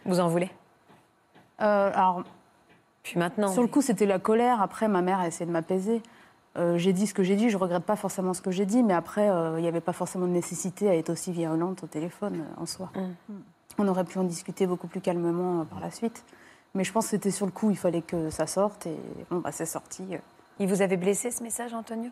[0.05, 0.49] Vous en voulez?
[1.61, 2.23] Euh, alors,
[3.03, 3.49] Puis maintenant.
[3.49, 4.61] Sur le coup, c'était la colère.
[4.61, 6.01] Après, ma mère a essayé de m'apaiser.
[6.57, 7.49] Euh, j'ai dit ce que j'ai dit.
[7.49, 9.93] Je regrette pas forcément ce que j'ai dit, mais après, euh, il n'y avait pas
[9.93, 12.89] forcément de nécessité à être aussi virulente au téléphone euh, en soi.
[12.95, 13.33] Mm.
[13.79, 16.23] On aurait pu en discuter beaucoup plus calmement euh, par la suite.
[16.75, 18.85] Mais je pense que c'était sur le coup, il fallait que ça sorte.
[18.85, 18.97] Et
[19.31, 20.03] bon, bah, c'est sorti.
[20.11, 20.17] euh.
[20.59, 22.11] Il vous avait blessé ce message, Antonio?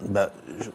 [0.00, 0.70] Bah, je-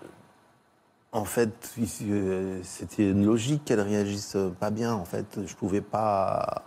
[1.11, 4.93] En fait, euh, c'était une logique qu'elle réagisse pas bien.
[4.93, 6.63] En fait, je pouvais pas.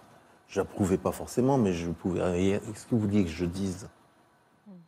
[0.49, 2.61] J'approuvais pas forcément, mais je pouvais.
[2.61, 3.88] Qu'est-ce que vous vouliez que je dise?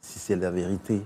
[0.02, 1.02] Si c'est la vérité.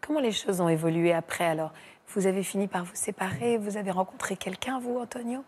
[0.00, 1.72] Comment les choses ont évolué après alors?
[2.14, 5.44] Vous avez fini par vous séparer Vous avez rencontré quelqu'un, vous, Antonio?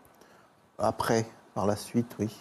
[0.77, 2.35] Après, par la suite, oui.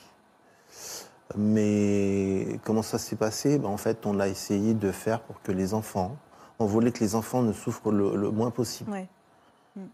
[1.37, 3.59] Mais comment ça s'est passé?
[3.59, 6.17] Ben, En fait, on a essayé de faire pour que les enfants.
[6.59, 8.91] On voulait que les enfants ne souffrent le, le moins possible.
[8.91, 9.09] Ouais.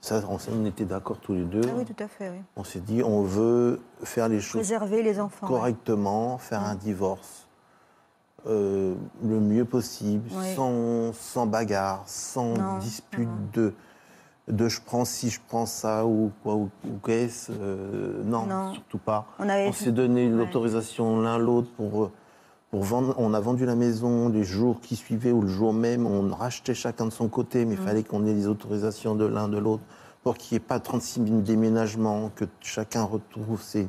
[0.03, 1.63] Ça, on, on était d'accord tous les deux.
[1.65, 2.43] Ah oui, tout à fait, oui.
[2.57, 5.47] On s'est dit, on veut faire les choses Préserver les enfants.
[5.47, 5.53] ouais.
[5.55, 7.47] correctement, faire un divorce
[8.47, 13.35] euh, le mieux possible, sans, sans bagarre, sans Non, dispute non.
[13.55, 13.75] de,
[14.51, 17.51] de je prends ci, je prends ça ou quoi ou, ou qu'est-ce.
[17.53, 18.75] euh, non, Non.
[18.75, 19.27] surtout pas.
[19.39, 20.33] On avait On fait- s'est donné Ouais.
[20.37, 22.13] l'autorisation l'un l'autre pour, euh,
[22.71, 23.15] pour vendre.
[23.19, 26.07] On a vendu la maison les jours qui suivaient ou le jour même.
[26.07, 27.69] On rachetait chacun de son côté, Mm.
[27.69, 29.83] mais il fallait qu'on ait les autorisations de l'un de l'autre
[30.23, 33.89] pour qu'il n'y ait pas 36 000 déménagements, que chacun retrouve ses,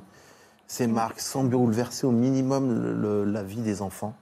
[0.68, 0.92] ses Mm.
[0.94, 4.14] marques sans bouleverser au minimum le- le- la vie des enfants.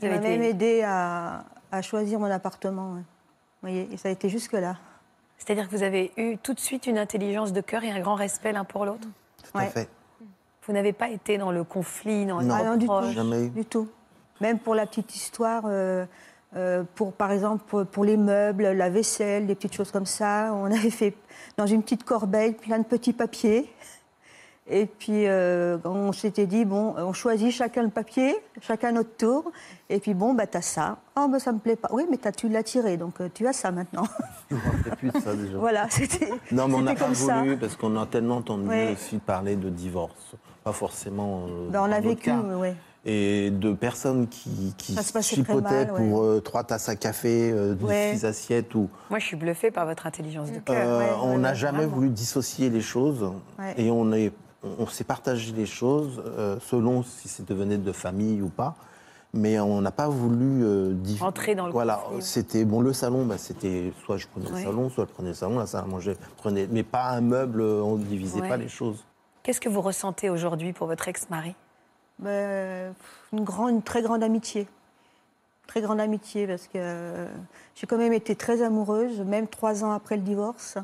[0.00, 2.92] Ça m'a même aidé à, à choisir mon appartement.
[2.94, 3.00] ouais.
[3.62, 4.76] Vous voyez, et ça a été jusque-là.
[5.38, 8.14] C'est-à-dire que vous avez eu tout de suite une intelligence de cœur et un grand
[8.14, 9.06] respect l'un pour l'autre
[9.42, 9.68] Tout à Ouais.
[9.68, 9.88] fait.
[10.66, 12.54] Vous n'avez pas été dans le conflit, dans Non.
[12.58, 13.12] Ah non, du tout.
[13.12, 13.48] Jamais.
[13.50, 13.88] Du tout.
[14.40, 16.04] Même pour la petite histoire, euh,
[16.56, 20.50] euh, pour, par exemple, pour, pour les meubles, la vaisselle, des petites choses comme ça,
[20.54, 21.14] on avait fait
[21.56, 23.70] dans une petite corbeille plein de petits papiers.
[24.68, 29.52] Et puis, euh, on s'était dit, bon, on choisit chacun le papier, chacun notre tour.
[29.88, 30.98] Et puis, bon, bah, t'as ça.
[31.16, 31.88] Oh, bah, ça me plaît pas.
[31.92, 34.04] Oui, mais as, tu l'as tiré, donc euh, tu as ça maintenant.
[34.50, 35.56] Je me rappelle plus de ça déjà.
[35.58, 37.38] voilà, c'était Non, mais on n'a pas ça.
[37.38, 38.92] voulu parce qu'on a tellement entendu Ouais.
[38.92, 40.34] aussi parler de divorce.
[40.64, 41.44] Pas forcément.
[41.48, 42.40] euh, Ben, on dans a notre vécu, cas.
[42.40, 42.74] ouais.
[43.08, 46.26] Et de personnes qui, qui chipotaient mal, pour ouais.
[46.26, 48.10] euh, trois tasses à café, euh, Ouais.
[48.14, 48.74] six assiettes.
[48.74, 50.74] Ou, Moi, je suis bluffée par votre intelligence de cœur.
[50.76, 51.94] Euh, ouais, on n'a jamais vraiment.
[51.94, 53.22] voulu dissocier les choses.
[53.60, 53.74] Ouais.
[53.76, 54.32] Et on, est,
[54.78, 58.74] on, on s'est partagé les choses euh, selon si ça devenait de famille ou pas.
[59.34, 62.80] Mais on n'a pas voulu euh, Rentrer dans le Voilà, c'était bon.
[62.80, 64.60] Le salon, bah, c'était soit je prenais Ouais.
[64.60, 67.20] le salon, soit je prenais le salon, la salle à manger, prenais, mais pas un
[67.20, 67.60] meuble.
[67.60, 68.48] On ne divisait Ouais.
[68.48, 69.04] pas les choses.
[69.42, 71.54] Qu'est-ce que vous ressentez aujourd'hui pour votre ex-mari?
[72.18, 72.94] Ben,
[73.32, 74.66] une, grande, une très grande amitié.
[75.66, 77.26] Très grande amitié parce que euh,
[77.74, 80.78] j'ai quand même été très amoureuse, même trois ans après le divorce.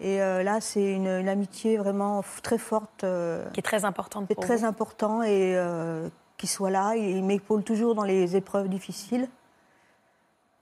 [0.00, 4.26] Et euh, là, c'est une, une amitié vraiment très forte, euh, qui est très importante
[4.28, 6.96] pour très vous important et euh, qu'il soit là.
[6.96, 9.28] Il m'épaule toujours dans les épreuves difficiles.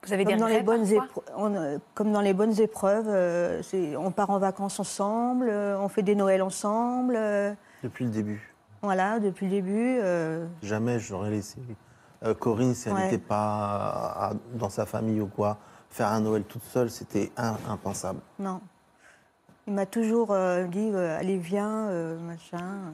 [0.04, 3.06] Vous avez des Comme dans, les bonnes épro- on, euh, comme dans les bonnes épreuves,
[3.08, 3.62] euh,
[3.98, 7.14] on part en vacances ensemble, euh, on fait des Noëls ensemble.
[7.16, 8.52] euh, Depuis le début.
[8.82, 9.98] voilà, depuis le début.
[10.02, 11.58] euh, Jamais je l'aurais laissé.
[12.24, 13.04] Euh, Corinne, si elle Ouais.
[13.04, 13.36] n'était pas
[14.18, 15.56] à- dans sa famille ou quoi,
[15.88, 18.20] faire un Noël toute seule, c'était impensable.
[18.38, 18.60] non.
[19.66, 22.92] Il m'a toujours euh, dit euh, allez, viens, euh, machin.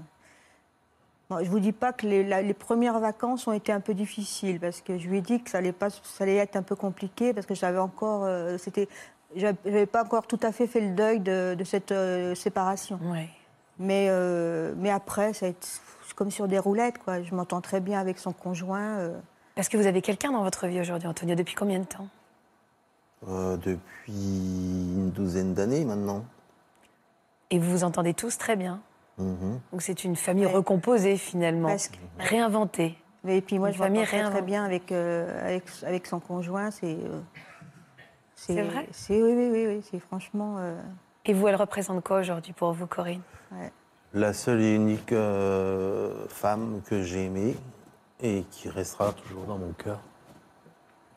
[1.31, 3.95] Bon, je vous dis pas que les, la- les premières vacances ont été un peu
[3.95, 6.63] difficiles parce que je lui ai dit que ça allait, pas, ça allait être un
[6.63, 8.25] peu compliqué parce que j'avais encore.
[8.25, 8.89] euh, c'était,
[9.37, 12.99] j'avais pas encore tout à fait fait le deuil de, de cette euh, séparation.
[13.03, 13.29] Ouais.
[13.79, 15.55] Mais, euh, mais après, c'est
[16.17, 16.99] comme sur des roulettes.
[16.99, 17.23] Quoi.
[17.23, 18.99] Je m'entends très bien avec son conjoint.
[18.99, 19.19] euh.
[19.55, 21.35] Parce que vous avez quelqu'un dans votre vie aujourd'hui, Antonio?
[21.35, 22.09] Depuis combien de temps?
[23.29, 26.25] Euh, depuis une douzaine d'années maintenant.
[27.51, 28.81] Et vous vous entendez tous très bien.
[29.19, 29.61] Mhm.
[29.73, 30.53] Donc c'est une famille Ouais.
[30.53, 31.99] recomposée finalement, Presque.
[32.19, 32.97] réinventée.
[33.27, 36.71] Et puis moi, Une je famille très, très bien avec, euh, avec, avec son conjoint.
[36.71, 37.21] C'est, euh,
[38.37, 38.87] C'est vrai?
[38.93, 40.57] c'est, Oui, oui, oui, oui, c'est franchement...
[40.59, 40.81] euh,
[41.25, 43.23] Et vous, elle représente quoi aujourd'hui pour vous, Corinne?
[44.15, 47.57] La seule et unique euh, femme que j'ai aimée
[48.21, 49.99] et qui restera toujours dans mon cœur.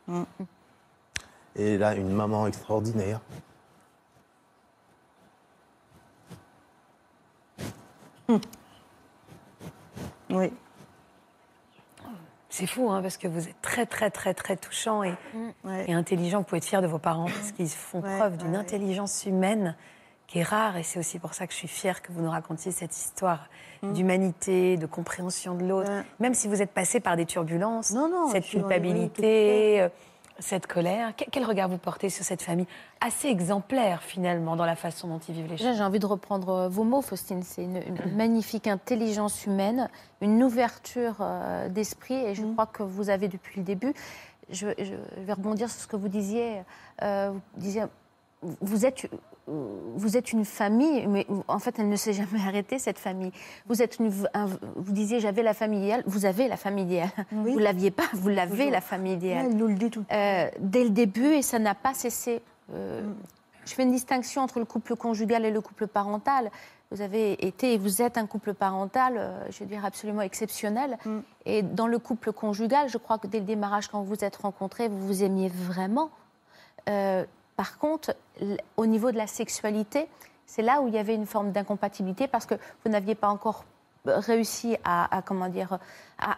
[0.07, 0.23] Mm.
[1.55, 3.21] Et là, une maman extraordinaire.
[10.29, 10.51] Oui.
[12.49, 15.13] C'est fou, hein, parce que vous êtes très, très, très, très touchant et,
[15.63, 15.85] Ouais.
[15.87, 16.39] et intelligent.
[16.39, 18.57] Vous pouvez être fier de vos parents parce qu'ils font Ouais, preuve d'une ouais.
[18.57, 19.75] intelligence humaine
[20.27, 20.75] qui est rare.
[20.75, 23.47] Et c'est aussi pour ça que je suis fière que vous nous racontiez cette histoire
[23.83, 25.89] d'humanité, de compréhension de l'autre.
[26.19, 29.87] Même si vous êtes passé par des turbulences, Non, non, cette culpabilité,
[30.41, 31.15] cette colère.
[31.15, 32.67] Que- Quel regard vous portez sur cette famille
[32.99, 35.77] assez exemplaire finalement dans la façon dont ils vivent les choses?
[35.77, 37.43] j'ai envie de reprendre euh, vos mots, Faustine.
[37.43, 43.09] C'est une, une magnifique intelligence humaine, une ouverture euh, d'esprit, et je crois que vous
[43.09, 43.93] avez depuis le début.
[44.49, 46.63] Je, je vais rebondir sur ce que vous disiez.
[47.03, 47.83] Euh, vous disiez,
[48.41, 49.07] vous êtes,
[49.47, 53.31] vous êtes une famille, mais en fait, elle ne s'est jamais arrêtée cette famille.
[53.67, 56.03] Vous êtes une, un- vous disiez, j'avais la famille idéale.
[56.05, 57.09] Vous avez la famille idéale.
[57.31, 57.53] Oui.
[57.53, 58.05] Vous l'aviez pas.
[58.13, 61.41] Vous l'avez la famille idéale Elle nous le dit tout euh, dès le début et
[61.41, 62.41] ça n'a pas cessé.
[62.73, 63.01] Euh,
[63.65, 66.49] Je fais une distinction entre le couple conjugal et le couple parental.
[66.91, 70.97] Vous avez été et vous êtes un couple parental, euh, je veux dire, absolument exceptionnel.
[71.05, 71.19] Mm.
[71.45, 74.35] Et dans le couple conjugal, je crois que dès le démarrage, quand vous vous êtes
[74.35, 76.09] rencontrés, vous vous aimiez vraiment.
[76.89, 77.25] Euh,
[77.61, 78.15] par contre,
[78.75, 80.07] au niveau de la sexualité,
[80.47, 83.65] c'est là où il y avait une forme d'incompatibilité parce que vous n'aviez pas encore
[84.07, 85.77] euh, réussi à, à, comment dire,
[86.17, 86.37] à,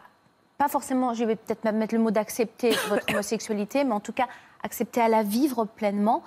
[0.58, 4.28] pas forcément, je vais peut-être mettre le mot d'accepter votre homosexualité, mais en tout cas
[4.64, 6.24] accepter à la vivre pleinement.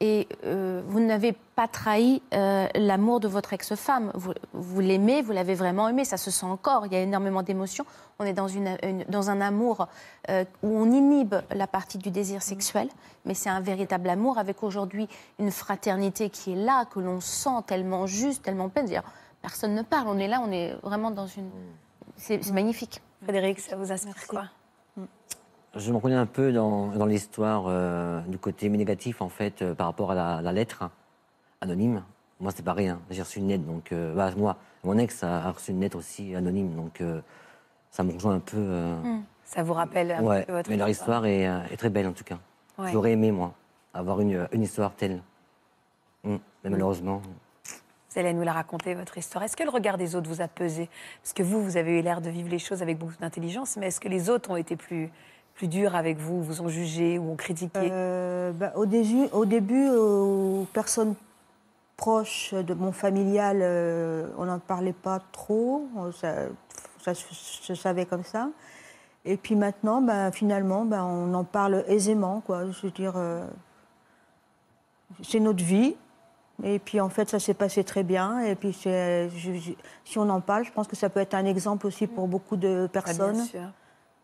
[0.00, 4.12] Et euh, vous n'avez pas trahi euh, l'amour de votre ex-femme.
[4.14, 6.86] Vous, vous l'aimez, vous l'avez vraiment aimé, ça se sent encore.
[6.86, 7.84] Il y a énormément d'émotions.
[8.20, 9.88] On est dans, une, une- dans un amour
[10.30, 12.88] euh, où on inhibe la partie du désir sexuel,
[13.24, 15.08] mais c'est un véritable amour avec aujourd'hui
[15.40, 18.88] une fraternité qui est là, que l'on sent tellement juste, tellement pleine.
[19.42, 21.50] Personne ne parle, on est là, on est vraiment dans une.
[22.16, 23.02] C'est c'est magnifique.
[23.24, 24.44] Frédéric, ça vous inspire quoi?
[25.74, 29.74] Je me reconnais un peu dans, dans l'histoire euh, du côté négatif, en fait, euh,
[29.74, 30.90] par rapport à la, la lettre hein,
[31.60, 32.02] anonyme.
[32.40, 33.00] Moi, c'est pareil, hein.
[33.10, 35.96] j'ai reçu une lettre, donc euh, bah, moi, mon ex a, a reçu une lettre
[35.98, 37.02] aussi anonyme, donc
[37.90, 38.56] ça me rejoint un peu.
[38.56, 42.06] euh, Ça vous rappelle un ouais, peu votre mais leur histoire est, est très belle,
[42.06, 42.38] en tout cas.
[42.78, 42.90] Ouais.
[42.92, 43.54] J'aurais aimé, moi,
[43.92, 45.20] avoir une, une histoire telle.
[46.22, 46.36] Mm.
[46.64, 47.20] Mais malheureusement,
[48.10, 49.42] Vous allez nous la raconter, votre histoire.
[49.44, 50.88] Est-ce que le regard des autres vous a pesé?
[51.22, 53.88] Parce que vous, vous avez eu l'air de vivre les choses avec beaucoup d'intelligence, mais
[53.88, 55.10] est-ce que les autres ont été plus,
[55.58, 57.80] plus durs avec vous, vous ont jugé ou ont critiqué?
[57.90, 61.16] Euh, bah, au, début, au début, aux personnes
[61.96, 65.88] proches de mon familial, euh, on n'en parlait pas trop.
[66.20, 66.32] Ça,
[67.04, 68.50] ça se, se savait comme ça.
[69.24, 72.40] Et puis maintenant, bah, finalement, bah, on en parle aisément.
[72.46, 72.70] Quoi.
[72.70, 73.44] Je veux dire, euh,
[75.24, 75.96] c'est notre vie.
[76.62, 78.40] Et puis en fait, ça s'est passé très bien.
[78.42, 79.72] Et puis c'est- je- je-
[80.04, 82.56] si on en parle, je pense que ça peut être un exemple aussi pour beaucoup
[82.56, 83.32] de Ah, personnes.
[83.32, 83.68] Bien sûr.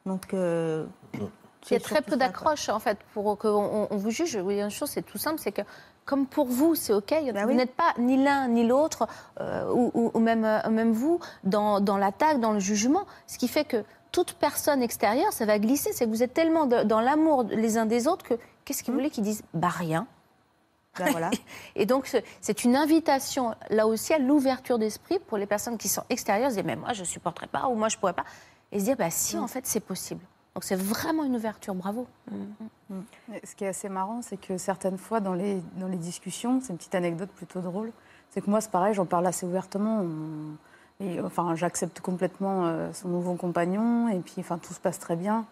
[0.06, 2.16] Donc, euh, Il y a très peu ça, quoi.
[2.18, 4.38] d'accroche, en fait, pour qu'on on, on vous juge.
[4.42, 5.62] Oui, une chose, c'est tout simple, c'est que
[6.04, 7.54] comme pour vous, c'est OK, Bah vous oui.
[7.54, 9.08] n'êtes pas ni l'un ni l'autre,
[9.40, 13.04] euh, ou, même, euh, même vous, dans, dans l'attaque, dans le jugement.
[13.26, 15.92] Ce qui fait que toute personne extérieure, ça va glisser.
[15.94, 18.34] C'est que vous êtes tellement de- dans l'amour les uns des autres que
[18.66, 18.84] qu'est-ce Mmh.
[18.84, 19.42] qu'ils voulaient qu'ils disent?
[19.54, 20.06] Bah rien.
[20.98, 21.30] Ben voilà.
[21.74, 25.88] Et donc, ce- c'est une invitation, là aussi, à l'ouverture d'esprit pour les personnes qui
[25.88, 28.24] sont extérieures, dire, mais moi, je ne supporterais pas, ou moi, je ne pourrais pas.
[28.74, 30.20] Et se dire, bah si, en fait, c'est possible.
[30.54, 32.06] Donc, c'est vraiment une ouverture, bravo.
[32.90, 36.60] Mais Ce qui est assez marrant, c'est que certaines fois, dans les, dans les discussions,
[36.60, 37.90] c'est une petite anecdote plutôt drôle,
[38.30, 40.00] c'est que moi, c'est pareil, j'en parle assez ouvertement.
[40.02, 40.56] on-
[41.00, 45.16] et, enfin, j'accepte complètement euh, son nouveau compagnon, et puis enfin, tout se passe très
[45.16, 45.44] bien.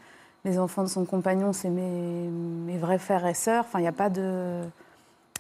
[0.45, 3.65] les enfants de son compagnon, c'est mes, mes vrais frères et sœurs.
[3.67, 4.61] Enfin, il n'y a pas de.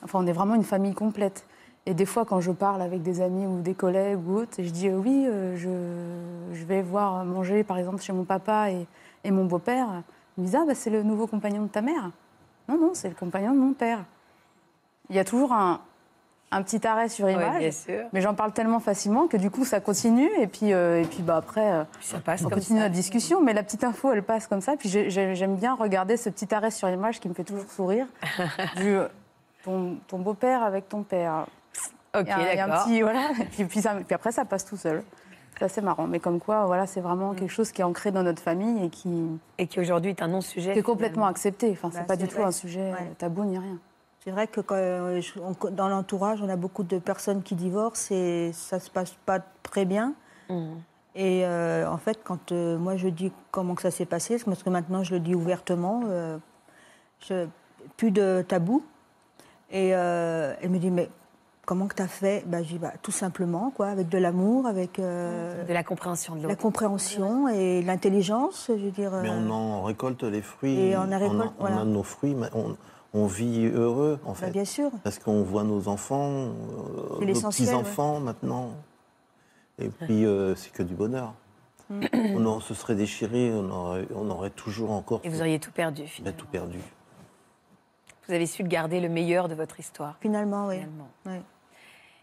[0.05, 1.45] Enfin, on est vraiment une famille complète.
[1.87, 4.71] Et des fois, quand je parle avec des amis ou des collègues ou autres, je
[4.71, 8.87] dis euh, oui, euh, je, je vais voir manger, par exemple, chez mon papa et,
[9.25, 9.88] et mon beau-père.
[10.38, 12.11] Ils me disent ah, bah, c'est le nouveau compagnon de ta mère.
[12.68, 14.05] Non, non, c'est le compagnon de mon père.
[15.11, 15.81] Il y a toujours un,
[16.53, 17.59] un petit arrêt sur Oui, image.
[17.59, 18.05] bien sûr.
[18.12, 20.31] Mais j'en parle tellement facilement que du coup, ça continue.
[20.38, 22.85] Et puis, euh, et puis bah, après, ça passe on comme continue ça.
[22.85, 23.42] notre discussion.
[23.42, 24.77] Mais la petite info, elle passe comme ça.
[24.77, 27.68] Puis j'ai- j'ai- j'aime bien regarder ce petit arrêt sur image qui me fait toujours
[27.73, 28.07] sourire.
[28.77, 28.97] du,
[29.64, 31.47] ton, ton beau-père avec ton père.
[32.14, 32.87] Ok, d'accord.
[32.87, 33.31] voilà.
[33.40, 35.03] Et puis, puis, ça- puis après, ça passe tout seul.
[35.59, 36.07] C'est assez marrant.
[36.07, 38.88] Mais comme quoi, voilà, c'est vraiment quelque chose qui est ancré dans notre famille et
[38.90, 39.25] qui,
[39.59, 40.72] Et qui aujourd'hui est un non-sujet.
[40.72, 41.70] qui est complètement accepté.
[41.72, 42.98] Enfin, c'est Bah, pas du tout un sujet Ouais.
[43.01, 43.79] euh, tabou ni rien.
[44.25, 48.12] C'est vrai que quand, euh, on- dans l'entourage, on a beaucoup de personnes qui divorcent
[48.14, 50.14] et ça se passe pas très bien.
[50.48, 50.72] Mm.
[51.14, 54.62] Et euh, en fait, quand euh, moi je dis comment que ça s'est passé, parce
[54.62, 56.38] que maintenant je le dis ouvertement, euh,
[57.29, 57.46] je-
[57.96, 58.83] plus de tabou.
[59.70, 61.09] Et elle me dit mais
[61.66, 62.44] comment que tu as fait?
[62.46, 66.35] Ben, Je dis bah, tout simplement, quoi, avec de l'amour, avec euh, De la compréhension
[66.37, 66.61] de la l'autre.
[66.62, 69.12] compréhension et l'intelligence, je veux dire.
[69.22, 70.79] Mais euh, on en récolte les fruits.
[70.79, 71.81] Et on en a- récolte, on voilà.
[71.81, 72.77] a nos fruits, mais on,
[73.14, 74.51] on vit heureux, en bah, fait.
[74.51, 74.90] bien sûr.
[75.05, 78.70] Parce qu'on voit nos enfants, euh, nos petits-enfants maintenant.
[79.79, 81.35] Et puis, euh, c'est que du bonheur.
[81.90, 82.05] Mm.
[82.37, 85.72] on en- se serait déchiré, on aurait, on aurait toujours encore Et vous auriez tout
[85.72, 86.38] perdu, bah, finalement.
[86.38, 86.79] tout perdu.
[88.29, 90.77] Vous avez su garder le meilleur de votre histoire, Finalement, oui.
[90.77, 91.09] finalement.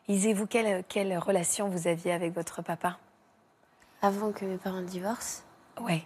[0.09, 2.97] Isée, vous, quelle, quelle relation vous aviez avec votre papa?
[4.01, 5.43] Avant que mes parents divorcent,
[5.79, 6.03] Ouais,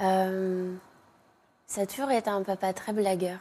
[0.00, 0.74] euh,
[1.66, 3.38] ça a toujours été un papa très blagueur.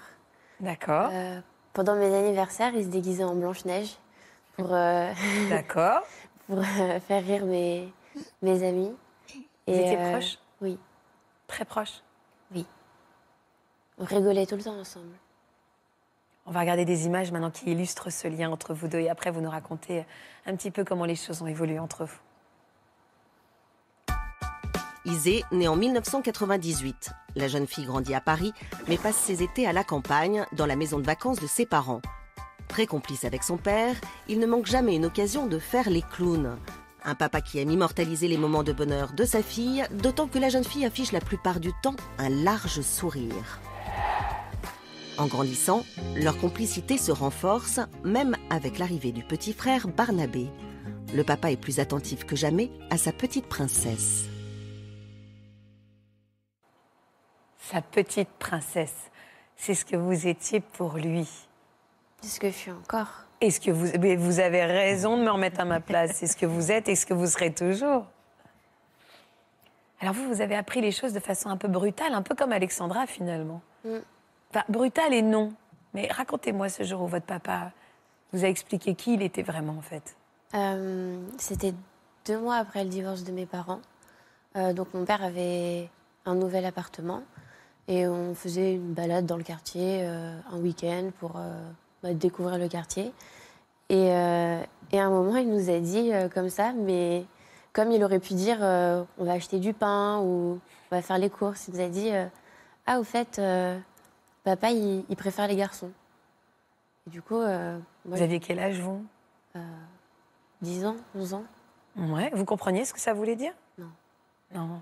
[0.59, 1.39] d'accord, Euh,
[1.73, 3.97] pendant mes anniversaires, il se déguisait en Blanche-Neige
[4.55, 5.11] pour, euh,
[5.49, 6.01] d'accord.
[6.47, 7.91] pour faire rire mes,
[8.41, 8.93] mes amis.
[9.67, 10.37] Vous Et, étiez proches?
[10.61, 10.77] Oui,
[11.47, 12.03] Très proches?
[13.99, 15.15] On rigolait tout le temps ensemble.
[16.49, 19.31] On va regarder des images maintenant qui illustrent ce lien entre vous deux et après
[19.31, 20.05] vous nous racontez
[20.45, 22.19] un petit peu comment les choses ont évolué entre vous.
[25.03, 27.11] Isée, née en 1998.
[27.35, 28.53] La jeune fille grandit à Paris,
[28.87, 32.01] mais passe ses étés à la campagne, dans la maison de vacances de ses parents.
[32.69, 33.95] Très complice avec son père,
[34.29, 36.57] il ne manque jamais une occasion de faire les clowns.
[37.03, 40.49] Un papa qui aime immortaliser les moments de bonheur de sa fille, d'autant que la
[40.49, 43.59] jeune fille affiche la plupart du temps un large sourire.
[45.17, 45.83] En grandissant,
[46.15, 50.47] leur complicité se renforce, même avec l'arrivée du petit frère Barnabé.
[51.13, 54.25] Le papa est plus attentif que jamais à sa petite princesse.
[57.57, 59.09] Sa petite princesse,
[59.55, 61.27] c'est ce que vous étiez pour lui.
[62.21, 63.25] C'est ce que je suis encore.
[63.41, 66.11] Est-ce que vous, mais vous avez raison de me remettre à ma place.
[66.13, 68.05] C'est ce que vous êtes et ce que vous serez toujours.
[69.99, 72.51] Alors vous, vous avez appris les choses de façon un peu brutale, un peu comme
[72.51, 73.61] Alexandra finalement.
[73.83, 73.97] Mm.
[74.51, 75.53] Enfin, brutale et non.
[75.93, 77.71] Mais racontez-moi ce jour où votre papa
[78.33, 80.15] vous a expliqué qui il était vraiment en fait.
[80.53, 81.73] Euh, C'était
[82.25, 83.79] deux mois après le divorce de mes parents.
[84.55, 85.89] Euh, donc mon père avait
[86.25, 87.23] un nouvel appartement
[87.87, 91.39] et on faisait une balade dans le quartier euh, un week-end pour
[92.03, 93.13] bah, découvrir le quartier.
[93.89, 97.25] Et, et à un moment, il nous a dit comme ça, mais
[97.71, 100.59] comme il aurait pu dire on va acheter du pain ou
[100.91, 102.11] on va faire les courses, il nous a dit
[102.85, 103.39] ah au fait
[104.47, 105.91] papa il, il préfère les garçons.
[107.05, 109.05] Et du coup, euh, moi, Vous aviez quel âge vous?
[110.61, 111.43] 10 ans, 11 ans.
[111.97, 112.29] Ouais.
[112.33, 113.51] Vous compreniez ce que ça voulait dire?
[113.77, 113.89] Non.
[114.53, 114.81] Non.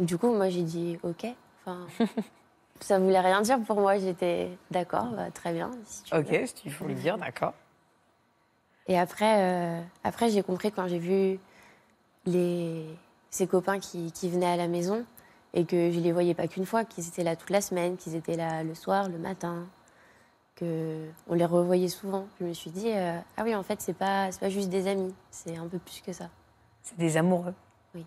[0.00, 1.26] Du coup, moi, j'ai dit OK.
[1.60, 1.86] Enfin,
[2.80, 3.96] ça voulait rien dire pour moi.
[3.98, 5.70] J'étais d'accord, bah, très bien.
[5.84, 6.20] si tu veux.
[6.20, 7.54] Ok, si tu faut le dire, d'accord.
[8.88, 11.38] Et après, euh, après j'ai compris quand j'ai vu
[12.26, 12.84] les,
[13.30, 15.06] ses copains qui, qui venaient à la maison
[15.54, 18.14] et que je les voyais pas qu'une fois, qu'ils étaient là toute la semaine, qu'ils
[18.14, 19.66] étaient là le soir, le matin,
[20.56, 22.26] que on les revoyait souvent.
[22.40, 24.86] Je me suis dit euh, ah oui, en fait, c'est pas c'est pas juste des
[24.86, 26.28] amis, c'est un peu plus que ça.
[26.82, 27.54] C'est des amoureux.
[27.94, 28.04] Oui.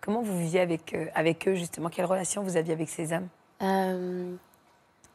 [0.00, 1.88] Comment vous viviez avec, euh, avec eux justement?
[1.88, 3.28] Quelle relation vous aviez avec ces âmes
[3.62, 4.34] Euh,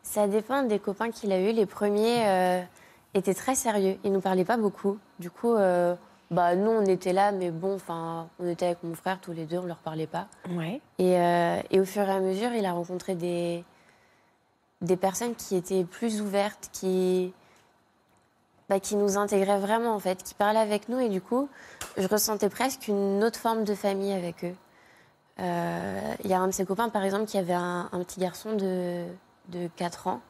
[0.03, 1.51] ça dépend des copains qu'il a eu.
[1.53, 2.65] Les premiers
[3.13, 3.97] étaient très sérieux.
[4.03, 4.97] Ils nous parlaient pas beaucoup.
[5.19, 5.55] Du coup,
[6.31, 9.45] bah nous on était là, mais bon, enfin, on était avec mon frère tous les
[9.45, 10.27] deux, on leur parlait pas.
[10.99, 13.63] Et, euh, et au fur et à mesure, il a rencontré des
[14.81, 17.33] des personnes qui étaient plus ouvertes, qui
[18.69, 21.49] bah, qui nous intégraient vraiment en fait, qui parlaient avec nous et du coup,
[21.97, 24.55] je ressentais presque une autre forme de famille avec eux.
[25.39, 28.19] Euh, Il y a un de ses copains, par exemple, qui avait un, un petit
[28.19, 29.05] garçon de,
[29.47, 30.21] de 4 ans.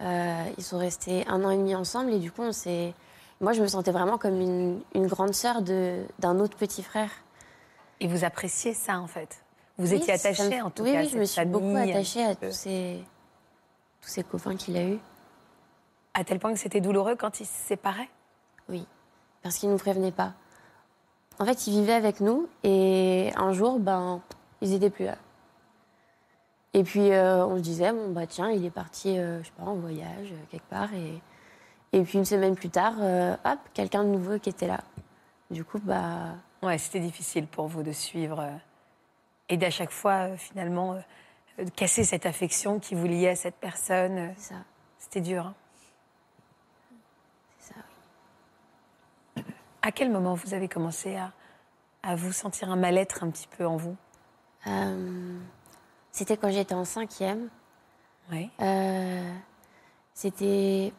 [0.00, 2.94] Euh, ils sont restés un an et demi ensemble et du coup, on s'est...
[3.40, 7.10] moi, je me sentais vraiment comme une, une grande sœur d'un autre petit frère.
[8.00, 9.42] Et vous appréciez ça en fait?
[9.78, 11.92] Vous Oui, étiez me- attachée en tout oui, cas Oui, je me suis beaucoup famille,
[11.92, 13.02] attachée à tous ces,
[14.00, 14.98] tous ces copains qu'il a eus.
[16.14, 18.08] À tel point que c'était douloureux quand ils se séparaient?
[18.68, 18.86] Oui,
[19.42, 20.32] parce qu'il ne nous prévenait pas.
[21.38, 24.22] En fait, ils vivaient avec nous et un jour, ben,
[24.62, 25.16] ils n'étaient plus là.
[26.72, 29.52] Et puis, euh, on se disait, bon, bah tiens, il est parti, euh, je sais
[29.56, 30.92] pas, en voyage, euh, quelque part.
[30.94, 31.20] Et,
[31.92, 34.80] et puis, une semaine plus tard, euh, hop, quelqu'un de nouveau qui était là.
[35.50, 38.50] Du coup, bah, Ouais, c'était difficile pour vous de suivre euh,
[39.48, 40.94] et d'à chaque fois, euh, finalement,
[41.58, 44.34] euh, de casser cette affection qui vous liait à cette personne.
[44.36, 44.60] c'est ça.
[44.98, 45.46] C'était dur.
[45.46, 45.54] hein.
[47.58, 49.42] C'est ça.
[49.82, 51.30] À quel moment vous avez commencé à,
[52.02, 53.96] à vous sentir un mal-être un petit peu en vous?
[56.10, 57.48] C'était quand j'étais en cinquième.
[58.32, 58.50] Oui.
[60.12, 60.92] C'était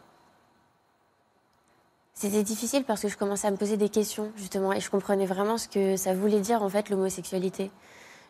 [2.17, 5.27] c'était difficile parce que je commençais à me poser des questions justement et je comprenais
[5.27, 7.69] vraiment ce que ça voulait dire en fait l'homosexualité.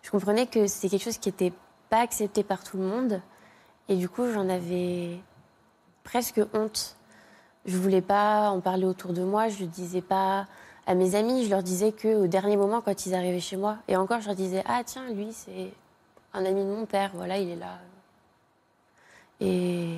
[0.02, 1.54] Je comprenais que c'était quelque chose qui n'était
[1.89, 3.21] pas accepté par tout le monde
[3.88, 5.17] et du coup j'en avais
[6.04, 6.97] presque honte.
[7.65, 10.47] Je voulais pas en parler autour de moi, je ne disais pas
[10.86, 13.78] à mes amis, je leur disais que au dernier moment quand ils arrivaient chez moi
[13.88, 15.71] et encore je leur disais ah tiens lui c'est
[16.34, 17.80] un ami de mon père, voilà il est là.
[19.39, 19.97] Et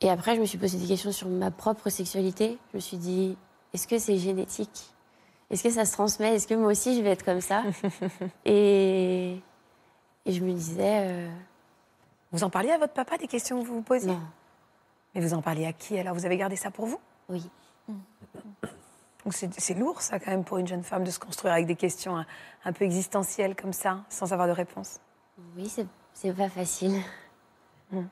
[0.00, 2.58] et après, je me suis posé des questions sur ma propre sexualité.
[2.72, 3.36] Je me suis dit,
[3.72, 4.90] est-ce que c'est génétique?
[5.50, 6.36] Est-ce que ça se transmet?
[6.36, 7.64] Est-ce que moi aussi, je vais être comme ça?
[8.44, 9.40] Et...
[10.24, 11.28] et je me disais, euh,
[12.32, 14.12] Vous en parliez à votre papa des questions que vous vous posiez?
[14.12, 14.20] Non,
[15.14, 16.14] Mais vous en parliez à qui alors?
[16.14, 17.00] Vous avez gardé ça pour vous?
[17.28, 17.48] Oui.
[19.24, 21.76] Donc c'est lourd ça quand même pour une jeune femme de se construire avec des
[21.76, 22.26] questions un,
[22.64, 24.98] un peu existentielles comme ça, sans avoir de réponse?
[25.56, 25.70] Oui,
[26.14, 27.00] c'est, pas facile.
[27.92, 28.04] Mm.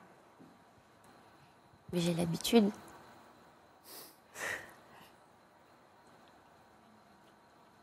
[1.91, 2.69] Mais j'ai l'habitude.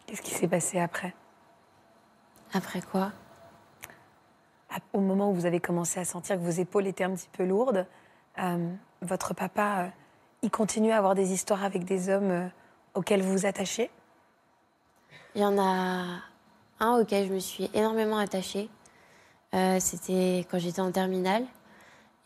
[0.06, 1.14] Qu'est-ce qui s'est passé après?
[2.54, 3.12] Après quoi?
[4.70, 7.28] À- Au moment où vous avez commencé à sentir que vos épaules étaient un petit
[7.32, 7.86] peu lourdes,
[8.38, 9.88] euh, votre papa, euh,
[10.42, 12.48] il continue à avoir des histoires avec des hommes euh,
[12.94, 13.90] auxquels vous vous attachez?
[15.34, 16.20] Il y en a
[16.80, 18.70] un auquel je me suis énormément attachée.
[19.80, 21.46] C'était quand j'étais en terminale.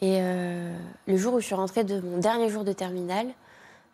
[0.03, 0.75] Et euh,
[1.07, 3.29] le jour où je suis rentrée de mon dernier jour de terminale,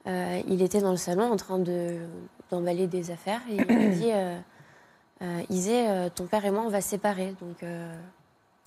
[0.06, 1.98] euh, il était dans le salon en train de-
[2.50, 3.40] d'emballer des affaires.
[3.50, 4.38] Et il m'a dit euh,
[5.22, 7.34] euh, Isée, ton père et moi, on va se séparer.
[7.40, 7.64] Donc,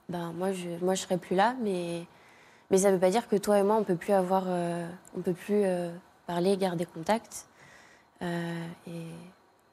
[0.09, 1.55] ben, moi, je moi, je serai plus là.
[1.61, 2.05] Mais,
[2.71, 4.47] mais ça ne veut pas dire que toi et moi, on ne peut plus, avoir,
[5.15, 5.63] on peut plus
[6.27, 7.47] parler, garder contact.
[8.21, 9.05] Et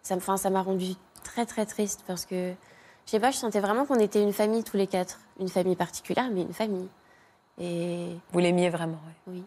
[0.03, 0.93] ça m'a rendu
[1.25, 2.53] très très triste parce que
[3.07, 5.77] je sais pas, je sentais vraiment qu'on était une famille tous les quatre, une famille
[5.77, 6.89] particulière, mais une famille.
[7.59, 9.33] Et Vous l'aimiez vraiment, ouais.
[9.35, 9.45] oui.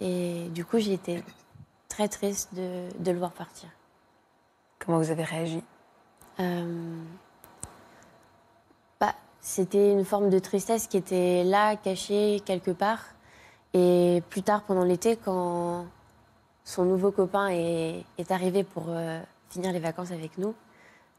[0.00, 1.22] Et du coup, j'ai été
[1.88, 3.68] très triste de, de le voir partir.
[4.78, 5.62] Comment vous avez réagi?
[6.40, 7.02] Euh,
[9.00, 13.04] bah, c'était une forme de tristesse qui était là, cachée quelque part.
[13.72, 15.86] Et plus tard, pendant l'été, quand
[16.64, 20.54] son nouveau copain est, est arrivé pour euh, finir les vacances avec nous,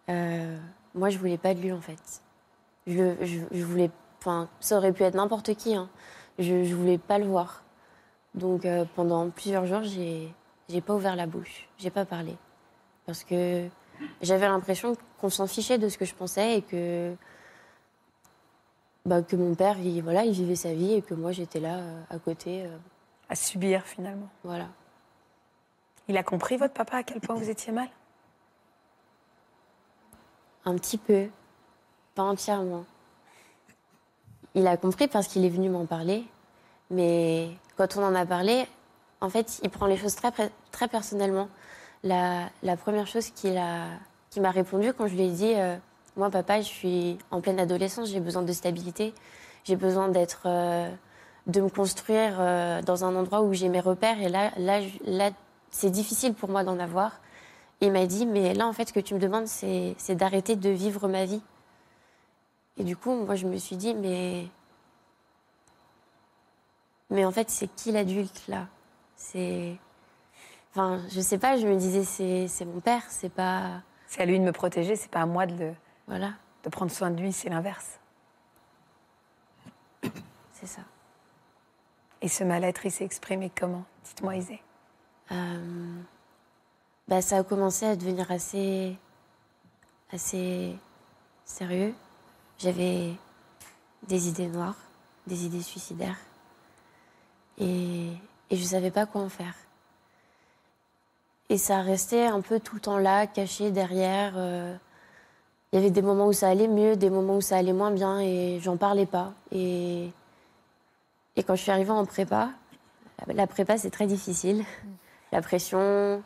[0.09, 0.57] euh,
[0.93, 2.21] moi, je voulais pas de lui, en fait.
[2.88, 3.89] Je, je, je voulais...
[4.25, 5.75] Enfin, ça aurait pu être n'importe qui.
[5.75, 5.88] hein.
[6.39, 7.61] Je, je voulais pas le voir.
[8.33, 10.33] Donc, euh, pendant plusieurs jours, j'ai
[10.67, 11.69] j'ai pas ouvert la bouche.
[11.77, 12.35] J'ai pas parlé.
[13.05, 13.67] Parce que
[14.23, 17.15] j'avais l'impression qu'on s'en fichait de ce que je pensais et que,
[19.05, 21.75] bah, que mon père, il, voilà, il vivait sa vie et que moi, j'étais là
[21.77, 22.63] euh, à côté.
[22.65, 22.77] euh,
[23.29, 24.29] À subir finalement.
[24.43, 24.69] voilà.
[26.07, 27.89] Il a compris, votre papa, à quel point vous étiez mal?
[30.65, 31.27] Un petit peu,
[32.15, 32.85] pas entièrement.
[34.56, 36.24] Il a compris parce qu'il est venu m'en parler,
[36.89, 38.65] mais quand on en a parlé,
[39.20, 40.32] en fait, il prend les choses très,
[40.72, 41.50] très personnellement.
[42.04, 43.88] La, première chose qu'il a,
[44.30, 45.76] qu'il m'a répondu quand je lui ai dit, euh,
[46.15, 49.13] moi papa, je suis en pleine adolescence, j'ai besoin de stabilité,
[49.65, 50.89] j'ai besoin d'être, euh,
[51.48, 55.32] de me construire euh, dans un endroit où j'ai mes repères, et là, là,
[55.70, 57.20] c'est difficile pour moi d'en avoir.
[57.82, 60.70] Il m'a dit, mais là, en fait, ce que tu me demandes, c'est d'arrêter de
[60.70, 61.41] vivre ma vie.
[62.77, 64.47] Et du coup, moi, je me suis dit, mais.
[67.09, 68.67] Mais en fait, c'est qui l'adulte, là?
[69.15, 69.78] C'est.
[70.71, 73.82] Enfin, je sais pas, je me disais, c'est c'est mon père, c'est pas.
[74.07, 75.73] C'est à lui de me protéger, c'est pas à moi de, le-
[76.07, 77.99] Voilà, de prendre soin de lui, c'est l'inverse.
[80.53, 80.82] c'est ça.
[82.21, 83.84] Et ce mal-être, il s'est exprimé comment?
[84.03, 84.61] Dites-moi, Isée.
[85.32, 86.01] Euh,
[87.07, 88.95] bah, ça a commencé à devenir assez,
[90.11, 90.76] assez
[91.45, 91.93] sérieux.
[92.58, 93.12] J'avais
[94.08, 94.78] des idées noires,
[95.28, 96.20] des idées suicidaires.
[97.58, 98.10] Et,
[98.51, 99.56] je ne savais pas quoi en faire.
[101.49, 104.34] Et ça restait un peu tout le temps là, caché derrière.
[104.36, 104.76] euh,
[105.72, 107.91] il y avait des moments où ça allait mieux, des moments où ça allait moins
[107.91, 109.34] bien et j'en parlais pas.
[109.51, 110.14] Et
[111.36, 112.51] quand je suis arrivée en prépa,
[113.28, 114.64] la prépa c'est très difficile.
[115.34, 116.24] La pression,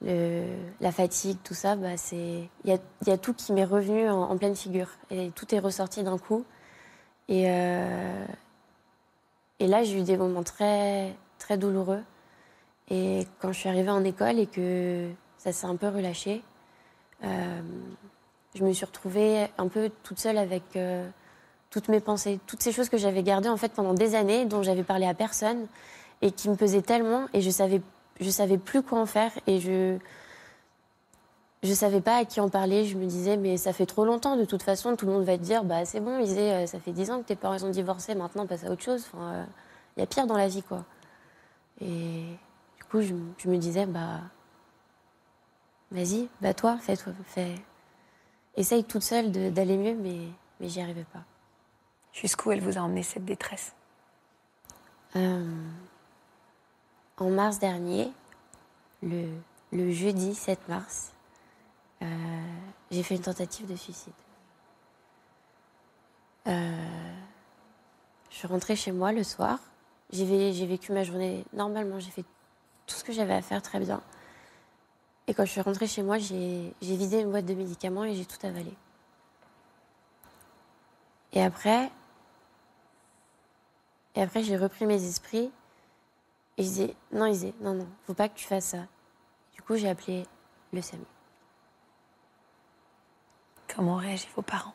[0.00, 4.54] la fatigue, tout ça, bah, c'est il y a, tout qui m'est revenu en, pleine
[4.54, 6.44] figure et tout est ressorti d'un coup.
[7.28, 8.24] Et, euh,
[9.58, 12.02] et là j'ai eu des moments très très douloureux.
[12.90, 16.42] Et quand je suis arrivée en école et que ça s'est un peu relâché,
[17.24, 17.60] euh,
[18.54, 21.06] je me suis retrouvée un peu toute seule avec euh,
[21.70, 24.62] toutes mes pensées, toutes ces choses que j'avais gardées en fait pendant des années, dont
[24.62, 25.66] j'avais parlé à personne
[26.22, 27.82] et qui me pesaient tellement et je savais
[28.20, 29.98] je savais plus quoi en faire et je
[31.64, 32.84] je savais pas à qui en parler.
[32.84, 35.36] Je me disais mais ça fait trop longtemps de toute façon, tout le monde va
[35.36, 37.70] te dire bah c'est bon, Isée, euh, ça fait dix ans que tes parents ont
[37.70, 39.06] divorcé, maintenant passe à autre chose.
[39.12, 39.46] Enfin,
[39.96, 40.84] il y a pire dans la vie quoi.
[41.80, 42.24] Et
[42.78, 44.20] du coup je, me- je me disais bah
[45.90, 47.54] vas-y, bah toi, fais toi, fais
[48.56, 50.18] essaye toute seule d'aller mieux, mais
[50.60, 51.22] mais j'y arrivais pas.
[52.12, 53.72] Jusqu'où elle vous a emmené cette détresse?
[55.16, 55.44] Euh,
[57.20, 58.12] en mars dernier,
[59.02, 59.28] le,
[59.92, 61.12] jeudi 7 mars,
[62.02, 62.06] euh,
[62.90, 64.12] j'ai fait une tentative de suicide.
[66.46, 66.76] Euh,
[68.30, 69.58] je suis rentrée chez moi le soir.
[70.10, 71.98] J'ai vé- j'ai vécu ma journée normalement.
[72.00, 72.24] J'ai fait
[72.86, 74.00] tout ce que j'avais à faire très bien.
[75.26, 78.14] Et quand je suis rentrée chez moi, j'ai j'ai vidé une boîte de médicaments et
[78.14, 78.72] j'ai tout avalé.
[81.34, 81.90] Et après,
[84.14, 85.50] et après, j'ai repris mes esprits
[86.58, 88.86] et je disais non, Isée, non, non, faut pas que tu fasses ça.
[89.54, 90.26] Du coup, j'ai appelé
[90.72, 91.04] le SAMU.
[93.74, 94.74] Comment ont réagi vos parents?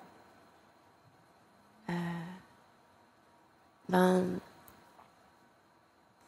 [3.89, 4.39] Ben,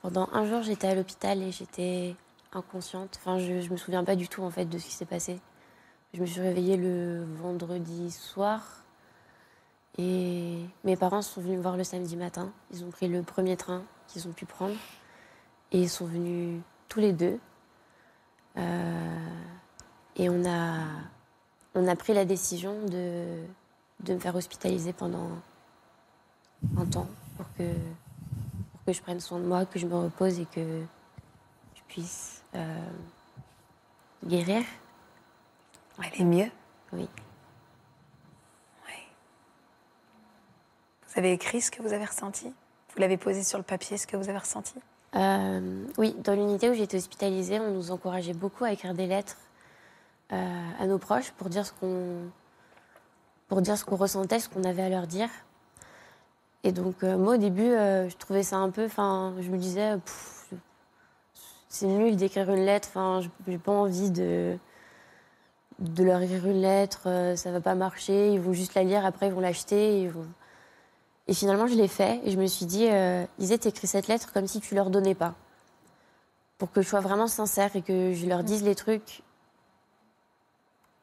[0.01, 2.15] pendant un jour, j'étais à l'hôpital et j'étais
[2.51, 3.17] inconsciente.
[3.17, 5.39] Enfin, je, je me souviens pas du tout en fait de ce qui s'est passé.
[6.13, 8.83] Je me suis réveillée le vendredi soir
[9.97, 12.51] et mes parents sont venus me voir le samedi matin.
[12.71, 14.75] Ils ont pris le premier train qu'ils ont pu prendre
[15.75, 17.37] et ils sont venus tous les deux.
[18.55, 19.29] Euh,
[20.15, 20.85] et on a,
[21.75, 23.43] on a pris la décision de,
[23.99, 25.27] de me faire hospitaliser pendant
[26.77, 30.39] un temps pour que, pour que je prenne soin de moi, que je me repose
[30.39, 30.81] et que
[31.75, 32.89] je puisse euh,
[34.25, 34.63] guérir.
[36.01, 36.51] Elle est mieux?
[36.93, 37.09] Oui.
[41.07, 42.47] Vous avez écrit ce que vous avez ressenti?
[42.47, 44.75] Vous l'avez posé sur le papier, ce que vous avez ressenti?
[45.15, 49.37] Oui, dans l'unité où j'étais hospitalisée, on nous encourageait beaucoup à écrire des lettres
[50.33, 52.29] euh, à nos proches pour dire ce qu'on
[53.47, 55.29] pour dire ce qu'on ressentait, ce qu'on avait à leur dire.
[56.63, 59.57] Et donc euh, moi au début, euh, je trouvais ça un peu, enfin, je me
[59.57, 59.97] disais,
[61.69, 62.89] c'est nul d'écrire une lettre.
[62.91, 64.57] Enfin, j'ai pas envie de
[65.79, 68.31] de leur écrire une lettre, euh, ça va pas marcher.
[68.31, 70.09] Ils vont juste la lire, après ils vont l'acheter.
[71.27, 74.31] Et finalement, je l'ai fait et je me suis dit, euh, Isée, t'écris cette lettre
[74.31, 75.33] comme si tu leur donnais pas.
[76.57, 79.23] Pour que je sois vraiment sincère et que je leur dise les trucs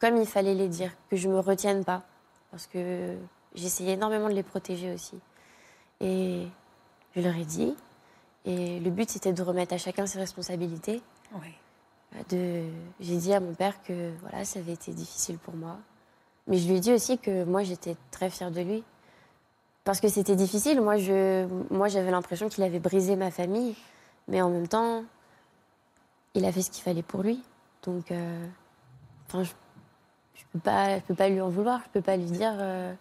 [0.02, 2.02] comme il fallait les dire, que je me retienne pas.
[2.50, 3.16] Parce que
[3.54, 5.16] j'essayais énormément de les protéger aussi.
[6.00, 6.48] Et
[7.14, 7.76] je leur ai dit.
[8.44, 11.00] Et le but, c'était de remettre à chacun ses responsabilités.
[11.34, 11.54] Oui.
[12.30, 12.64] De...
[12.98, 15.78] J'ai dit à mon père que voilà, ça avait été difficile pour moi.
[16.48, 18.82] Mais je lui ai dit aussi que moi, j'étais très fière de lui.
[19.84, 20.80] Parce que c'était difficile.
[20.80, 21.46] Moi, je...
[21.70, 23.74] moi, j'avais l'impression qu'il avait brisé ma famille.
[24.28, 25.04] Mais en même temps,
[26.34, 27.42] il a fait ce qu'il fallait pour lui.
[27.82, 28.46] Donc, euh,
[29.26, 29.50] enfin, je
[30.34, 31.80] je peux pas, je peux pas lui en vouloir.
[31.86, 32.92] Je peux pas lui dire, euh,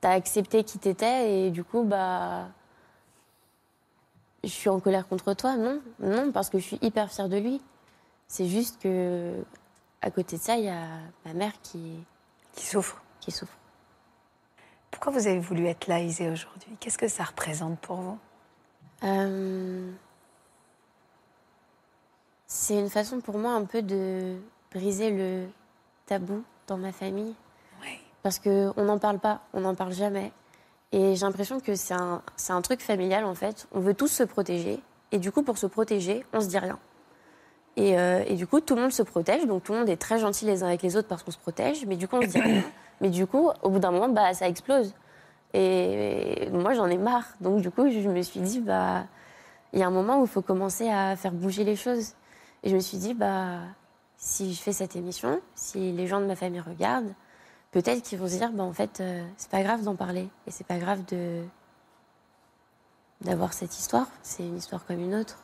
[0.00, 2.48] t'as accepté qui t'étais et du coup, bah,
[4.44, 5.56] je suis en colère contre toi.
[5.56, 7.60] Non, non, parce que je suis hyper fière de lui.
[8.28, 9.34] C'est juste que,
[10.02, 10.86] à côté de ça, il y a
[11.26, 11.98] ma mère qui,
[12.54, 13.02] Qui souffre.
[13.20, 13.56] qui souffre.
[14.90, 16.76] Pourquoi vous avez voulu être là, Isée, aujourd'hui?
[16.80, 18.18] Qu'est-ce que ça représente pour vous?
[19.04, 19.90] Euh,
[22.46, 24.36] C'est une façon pour moi un peu de
[24.74, 25.46] briser le
[26.06, 27.34] tabou dans ma famille.
[27.80, 27.98] Oui.
[28.22, 30.32] Parce qu'on n'en parle pas, on n'en parle jamais.
[30.92, 33.68] Et j'ai l'impression que c'est un, c'est un truc familial en fait.
[33.72, 34.80] On veut tous se protéger.
[35.12, 36.78] Et du coup, pour se protéger, on se dit rien.
[37.76, 39.46] Et, euh, et du coup, tout le monde se protège.
[39.46, 41.38] Donc tout le monde est très gentil les uns avec les autres parce qu'on se
[41.38, 41.86] protège.
[41.86, 42.64] Mais du coup, on se dit rien.
[43.00, 44.94] Mais du coup, au bout d'un moment, bah, ça explose.
[45.54, 47.26] Et moi, j'en ai marre.
[47.40, 49.04] Donc du coup, je me suis dit, bah,
[49.72, 52.14] il y a un moment où il faut commencer à faire bouger les choses.
[52.62, 53.60] Et je me suis dit, bah,
[54.16, 57.14] si je fais cette émission, si les gens de ma famille regardent,
[57.72, 60.28] peut-être qu'ils vont se dire, bah, en fait, euh, c'est pas grave d'en parler.
[60.46, 61.42] Et c'est pas grave de
[63.22, 64.06] d'avoir cette histoire.
[64.22, 65.38] C'est une histoire comme une autre.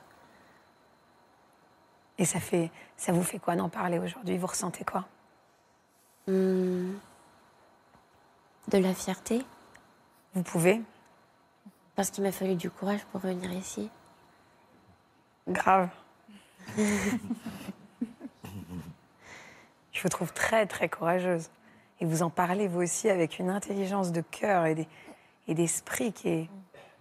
[2.19, 4.39] Et ça, fait, ça vous fait quoi d'en parler aujourd'hui?
[4.39, 5.05] Vous ressentez quoi?
[6.27, 6.95] Hmm.
[8.69, 9.45] De la fierté,
[10.35, 10.83] Vous pouvez
[11.95, 13.89] parce qu'il m'a fallu du courage pour venir ici.
[15.49, 15.89] Grave.
[19.93, 21.49] Je vous trouve très, très courageuse.
[22.01, 24.89] Et vous en parlez, vous aussi, avec une intelligence de cœur et des-
[25.49, 26.51] et d'esprit qui est,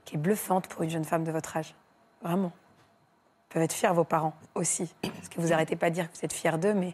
[0.05, 1.75] qui est bluffante pour une jeune femme de votre âge.
[2.21, 2.53] Vraiment.
[3.49, 4.95] Ils peuvent être fiers, vos parents, aussi.
[5.01, 6.93] Parce que vous n'arrêtez pas de dire que vous êtes fiers d'eux, mais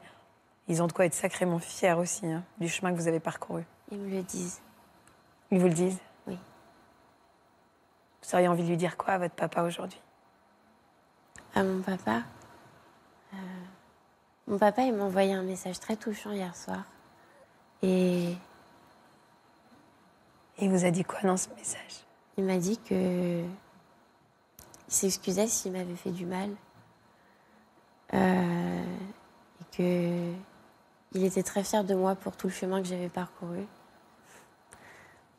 [0.67, 3.63] ils ont de quoi être sacrément fiers aussi hein, du chemin que vous avez parcouru.
[3.92, 4.60] Ils me le disent.
[5.52, 6.38] Ils vous le disent Oui.
[8.24, 10.00] Vous auriez envie de lui dire quoi à votre papa aujourd'hui?
[11.56, 12.24] À mon papa?
[13.34, 13.38] euh,
[14.48, 16.84] mon papa, il m'a envoyé un message très touchant hier soir.
[17.82, 18.32] Et
[20.58, 22.06] Et il vous a dit quoi dans ce message?
[22.38, 23.44] il m'a dit que.
[24.88, 26.50] Il s'excusait s'il m'avait fait du mal.
[28.14, 28.84] Euh,
[29.62, 30.34] et que.
[31.14, 33.66] Il était très fier de moi pour tout le chemin que j'avais parcouru.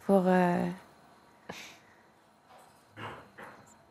[0.07, 0.23] Pour.
[0.27, 0.69] euh,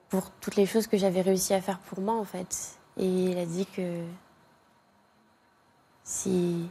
[0.09, 2.77] pour toutes les choses que j'avais réussi à faire pour moi, en fait.
[2.97, 4.05] Et il a dit que.
[6.03, 6.69] Si.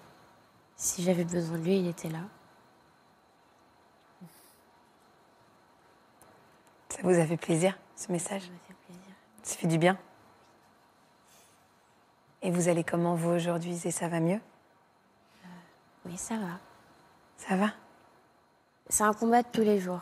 [0.77, 2.21] Si j'avais besoin de lui, il était là.
[6.89, 8.43] Ça vous a fait plaisir, ce message?
[8.43, 9.15] Ça m'a fait plaisir.
[9.43, 9.97] Ça fait du bien?
[12.43, 13.79] Et vous allez comment, vous, aujourd'hui?
[13.85, 14.41] Et ça va mieux?
[16.05, 16.59] Oui, ça va.
[17.37, 17.71] Ça va?
[18.91, 20.01] C'est un combat de tous les jours.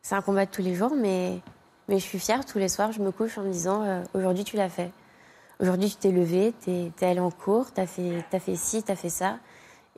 [0.00, 1.40] C'est un combat de tous les jours, mais,
[1.88, 2.90] mais je suis fière tous les soirs.
[2.90, 4.90] Je me couche en me disant euh, aujourd'hui tu l'as fait.
[5.60, 9.10] Aujourd'hui tu t'es levé, t'es es allé en cours, fait, as fait ci, t'as fait
[9.10, 9.38] ça,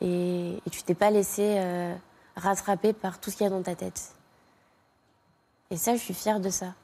[0.01, 1.95] et, et tu t'es pas laissé euh,
[2.35, 4.13] rattraper par tout ce qu'il y a dans ta tête.
[5.71, 6.75] Et ça, je suis fière de ça.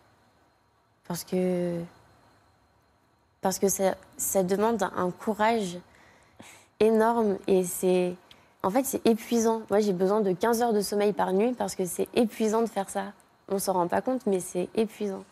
[1.09, 1.83] Parce que,
[3.41, 5.79] parce que ça, ça demande un courage
[6.79, 8.15] énorme et c'est.
[8.63, 9.63] En fait, c'est épuisant.
[9.71, 12.67] Moi, j'ai besoin de 15 heures de sommeil par nuit parce que c'est épuisant de
[12.67, 13.13] faire ça.
[13.49, 15.25] On s'en rend pas compte, mais c'est épuisant.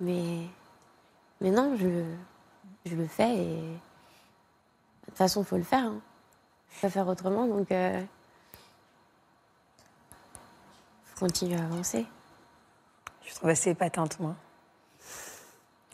[0.00, 0.38] Mais,
[1.40, 1.88] non, je,
[2.94, 3.56] le- fais et.
[3.56, 5.84] De toute façon, faut le faire.
[5.84, 6.00] Hein.
[6.68, 7.72] Faut faire autrement, donc.
[7.72, 8.00] Euh...
[11.04, 12.06] faut continuer à avancer.
[13.24, 14.36] Je trouve assez épatante, moi.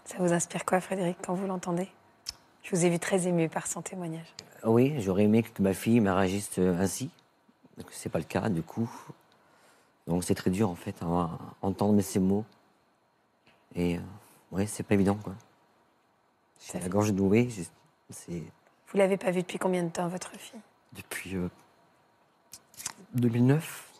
[0.04, 1.90] Ça vous inspire quoi, Frédéric, quand vous l'entendez?
[2.62, 4.32] Je vous ai vu très ému par son témoignage.
[4.64, 7.10] Oui, j'aurais aimé que ma fille me réagisse euh, ainsi.
[7.76, 8.90] Donc, C'est pas le cas, du coup.
[10.06, 12.44] Donc c'est très dur, en fait, à à entendre ces mots.
[13.74, 14.00] Et euh,
[14.52, 15.34] ouais, c'est pas évident, quoi.
[16.58, 17.48] C'est la gorge nouée.
[17.50, 17.66] j'ai-
[18.10, 18.42] C'est
[18.88, 20.60] Vous l'avez pas vu depuis combien de temps, votre fille?
[20.92, 21.48] Depuis euh,
[23.14, 23.90] 2009.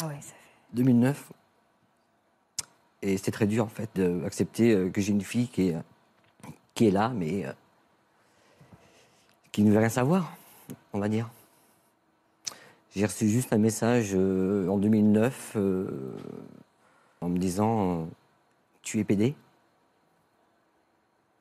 [0.00, 0.74] Ah oui, ça fait.
[0.74, 1.32] 2009.
[3.02, 5.76] Et c'est très dur, en fait, d'accepter euh, que j'ai une fille qui est,
[6.74, 7.52] qui est là, mais euh,
[9.58, 10.36] qui ne veut rien savoir,
[10.92, 11.28] on va dire.
[12.94, 16.16] J'ai reçu juste un message euh, en 2009 euh,
[17.20, 18.04] en me disant euh,
[18.82, 19.34] Tu es PD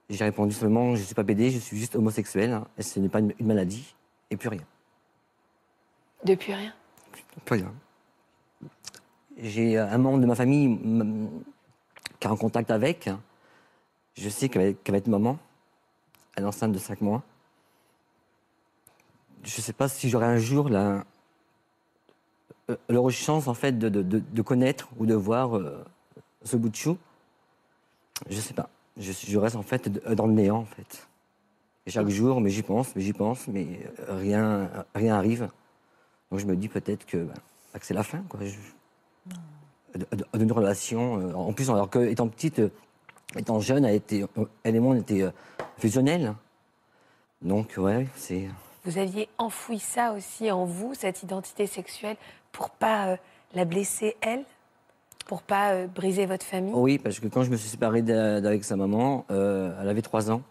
[0.09, 2.99] J'ai répondu seulement Je ne suis pas PD, je suis juste homosexuel, hein, et ce
[2.99, 3.93] n'est pas une, une maladie,
[4.32, 4.65] et plus rien.
[6.24, 6.74] Depuis rien?
[7.45, 7.72] Plus rien.
[9.38, 10.76] J'ai un membre de ma famille
[12.20, 13.11] qui est en contact avec.
[14.15, 15.38] Je sais qu'elle va, qu'elle va être maman.
[16.36, 17.22] Elle est enceinte de 5 mois.
[19.44, 21.06] Je ne sais pas si j'aurai un jour la,
[22.70, 25.86] euh, chance en fait de, connaître ou de voir euh,
[26.44, 26.98] ce bout de chou.
[28.30, 28.70] Je sais pas.
[28.98, 31.08] Je, reste en fait dans le néant en fait.
[31.86, 33.68] Chaque jour, mais j'y pense, mais j'y pense, mais
[34.00, 35.50] euh, rien, rien arrive.
[36.30, 37.34] Donc je me dis peut-être que, ben,
[37.82, 38.42] c'est la fin, quoi.
[39.96, 41.40] De- relation.
[41.40, 42.62] en plus, alors que étant petite,
[43.38, 44.26] étant jeune, elle, était,
[44.64, 45.26] elle et moi, on était
[45.78, 46.36] fusionnels.
[47.42, 48.50] Donc, ouais, c'est.
[48.88, 52.16] Vous aviez enfoui ça aussi en vous, cette identité sexuelle,
[52.54, 53.16] pour pas euh,
[53.54, 54.46] la blesser, elle?
[55.26, 56.72] Pour pas euh, briser votre famille?
[56.74, 60.02] Oui, parce que quand je me suis séparé d'a- d'avec sa maman, euh, elle avait
[60.02, 60.42] 3 ans.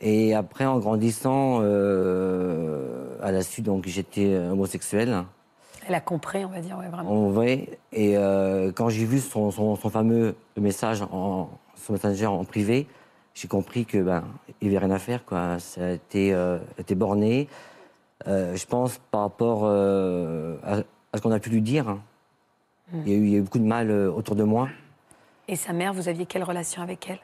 [0.00, 5.24] Et après, en grandissant, euh, elle a su donc j'étais homosexuel.
[5.88, 7.10] Elle a compris, on va dire, ouais, vraiment.
[7.10, 7.80] En vrai.
[7.92, 8.14] Et
[8.76, 12.86] quand j'ai vu son, son- son fameux message en, son messenger en privé,
[13.34, 14.24] j'ai compris que ben
[14.60, 15.58] il n'y avait rien à faire quoi.
[15.58, 17.48] Ça a été, euh, été borné.
[18.28, 21.98] Euh, je pense par rapport euh, à, à ce qu'on a pu lui dire.
[22.94, 24.68] Il, y a eu, il y a eu beaucoup de mal euh, autour de moi.
[25.48, 27.20] Et sa mère, vous aviez quelle relation avec elle?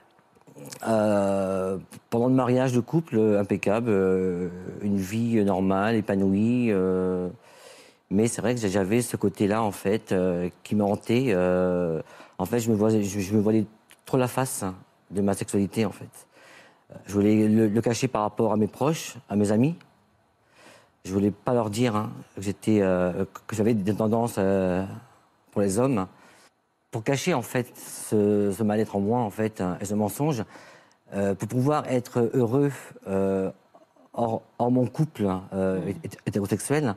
[2.11, 3.91] Pendant le mariage de couple, impeccable,
[4.83, 6.73] une vie normale, épanouie.
[8.11, 10.13] mais c'est vrai que j'avais ce côté-là, en fait,
[10.65, 11.33] qui me hantait.
[12.39, 13.67] en fait, je me, voyais, je, je me voyais
[14.05, 14.65] trop la face
[15.11, 16.27] de ma sexualité, en fait.
[17.07, 19.77] Je voulais le, le cacher par rapport à mes proches, à mes amis.
[21.05, 24.85] Je voulais pas leur dire hein, que j'étais, euh, que j'avais des tendances euh,
[25.53, 26.07] pour les hommes.
[26.91, 30.45] Pour cacher en fait ce, ce mal-être en moi en fait hein, et ce mensonge,
[31.15, 32.73] euh, pour pouvoir être heureux
[34.15, 36.97] hors, hors mon couple hein, hét- hétérosexuel,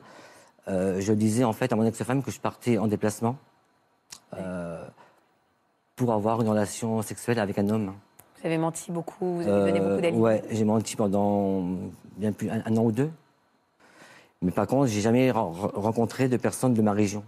[0.66, 3.36] je disais en fait à mon ex-femme que je partais en déplacement
[5.96, 7.92] pour avoir une relation sexuelle avec un homme.
[8.40, 10.20] Vous avez menti beaucoup, vous avez donné Euh, beaucoup d'alibis.
[10.20, 11.62] Ouais, j'ai menti pendant
[12.16, 13.10] bien plus un, un an ou deux.
[14.40, 17.22] Mais par contre, j'ai jamais re- re- rencontré de personnes de ma région,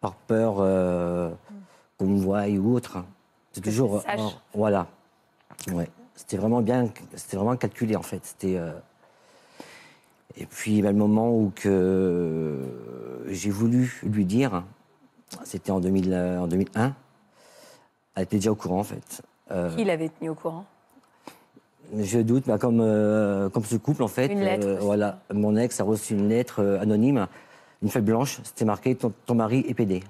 [0.00, 1.30] par peur euh,
[1.98, 2.98] qu'on me voie ou autre.
[3.52, 4.00] C'est toujours euh,
[4.54, 4.86] voilà.
[5.72, 8.20] Ouais, c'était vraiment bien, c'était vraiment calculé en fait.
[8.22, 8.72] C'était euh,
[10.36, 12.60] et puis bah, le moment où que
[13.28, 14.62] j'ai voulu lui dire,
[15.44, 16.94] c'était en 2000, en 2001.
[18.14, 19.22] Elle était déjà au courant en fait.
[19.50, 20.64] Euh, Qui l'avait tenu au courant?
[21.98, 24.28] Je doute, bah, comme, euh, comme ce couple, en fait.
[24.28, 24.84] Une lettre aussi.
[24.84, 27.26] voilà, mon ex a reçu une lettre euh, anonyme,
[27.82, 30.02] une feuille blanche, c'était marqué ton, ton mari est pédé.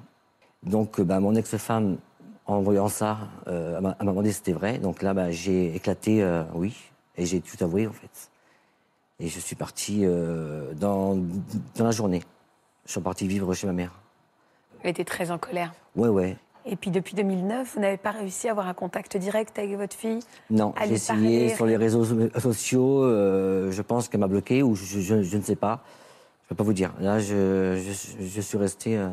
[0.62, 1.96] Donc, euh, bah, mon ex-femme,
[2.46, 4.78] en voyant ça, euh, m'a demandé si c'était vrai.
[4.78, 6.76] Donc là, bah, j'ai éclaté, euh, oui,
[7.16, 8.30] et j'ai tout avoué, en fait.
[9.18, 11.16] Et je suis parti euh, dans,
[11.74, 12.22] dans la journée.
[12.86, 13.92] Je suis parti vivre chez ma mère.
[14.82, 15.72] Elle était très en colère.
[15.96, 16.36] Ouais, ouais.
[16.66, 19.94] Et puis depuis 2009, vous n'avez pas réussi à avoir un contact direct avec votre
[19.94, 20.20] fille?
[20.48, 23.04] Non, j'ai essayé parler, sur les réseaux so- sociaux.
[23.04, 25.80] euh, je pense qu'elle m'a bloqué ou je, je- je ne sais pas.
[26.42, 26.92] Je ne peux pas vous dire.
[27.00, 29.08] Là, je, suis resté euh,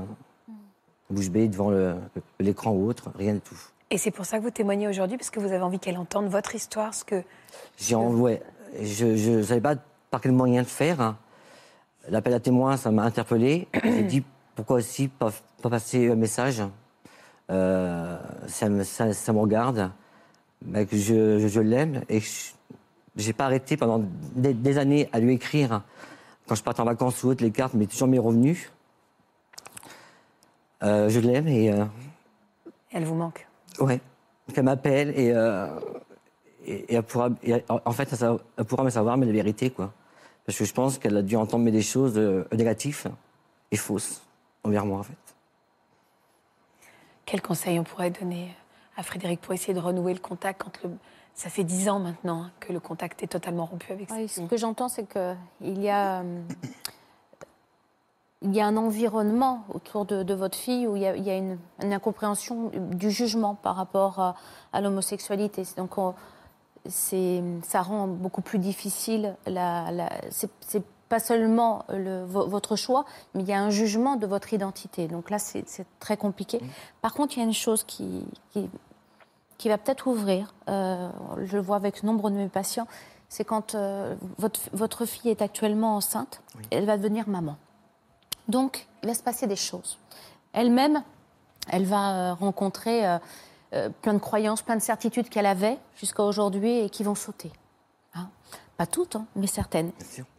[1.09, 1.95] bouche bée devant le-
[2.39, 3.57] l'écran ou autre, rien du tout.
[3.89, 6.27] Et c'est pour ça que vous témoignez aujourd'hui, parce que vous avez envie qu'elle entende
[6.27, 7.21] votre histoire, ce que...
[7.77, 8.41] J'ai en- ouais,
[8.81, 9.05] je
[9.37, 9.75] ne savais pas
[10.09, 11.01] par quel moyen de faire.
[11.01, 11.17] hein.
[12.07, 13.67] L'appel à témoins, ça m'a interpellé.
[13.83, 14.23] J'ai dit
[14.55, 15.31] pourquoi aussi pas,
[15.61, 16.61] pas passer un message?
[17.51, 19.91] Euh, ça, me, ça, ça me regarde,
[20.61, 22.51] bah, que je, je, je l'aime et je
[23.17, 24.01] j'ai pas arrêté pendant
[24.35, 25.81] des, des années à lui écrire
[26.47, 28.71] quand je partais en vacances ou autre les cartes, mais toujours mes revenus.
[30.81, 31.83] Euh, je l'aime et euh,
[32.93, 33.45] Elle vous manque.
[33.81, 33.99] Ouais,
[34.53, 35.27] qu'elle m'appelle et,
[36.65, 39.71] et, et elle pourra, et en fait, elle, elle pourra me savoir, mais la vérité,
[39.71, 39.91] quoi.
[40.45, 42.17] Parce que je pense qu'elle a dû entendre des choses
[42.53, 43.11] négatives
[43.71, 44.21] et fausses
[44.63, 45.30] envers moi, en fait.
[47.26, 48.55] Quel conseil on pourrait donner
[48.97, 50.91] à Frédéric pour essayer de renouer le contact quand le...
[51.34, 54.57] Ça fait dix ans maintenant que le contact est totalement rompu avec Oui, ce que
[54.57, 56.41] j'entends, c'est qu'il y a, euh,
[58.41, 61.24] il y a un environnement autour de, de votre fille où il y a, il
[61.24, 64.36] y a une, une incompréhension du jugement par rapport à,
[64.74, 65.63] à l'homosexualité.
[65.78, 66.13] Donc, on-
[66.89, 69.36] ça rend beaucoup plus difficile.
[69.45, 73.03] La, la- c'est, c'est pas seulement le- vo- votre choix,
[73.34, 75.09] mais il y a un jugement de votre identité.
[75.09, 75.66] Donc là, c'est,
[75.99, 76.62] très compliqué.
[77.01, 78.70] Par contre, il y a une chose qui, qui,
[79.57, 81.09] qui va peut-être ouvrir, euh,
[81.43, 82.88] je le vois avec nombre de mes patients,
[83.28, 87.57] c'est quand euh, votre, votre fille est actuellement enceinte, elle va devenir maman.
[88.47, 89.97] Donc, il va se passer des choses.
[90.53, 91.03] Elle-même,
[91.68, 93.18] elle va euh, rencontrer euh,
[93.74, 97.51] euh, plein de croyances, plein de certitudes qu'elle avait jusqu'à aujourd'hui et qui vont sauter.
[98.16, 98.30] Hein.
[98.82, 99.91] Pas toutes, hein, mais certaines.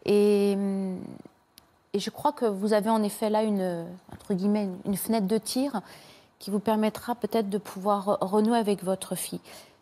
[0.05, 0.99] Et, hum,
[1.93, 5.39] et je crois que vous avez en effet là une, entre guillemets, une, fenêtre de
[5.39, 5.81] tir
[6.41, 9.39] qui vous permettra peut-être de pouvoir re- renouer avec votre fille.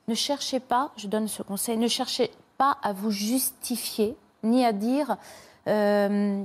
[0.08, 4.72] Ne cherchez pas, je donne ce conseil, ne cherchez pas à vous justifier, ni à
[4.72, 5.16] dire,
[5.66, 6.44] euh,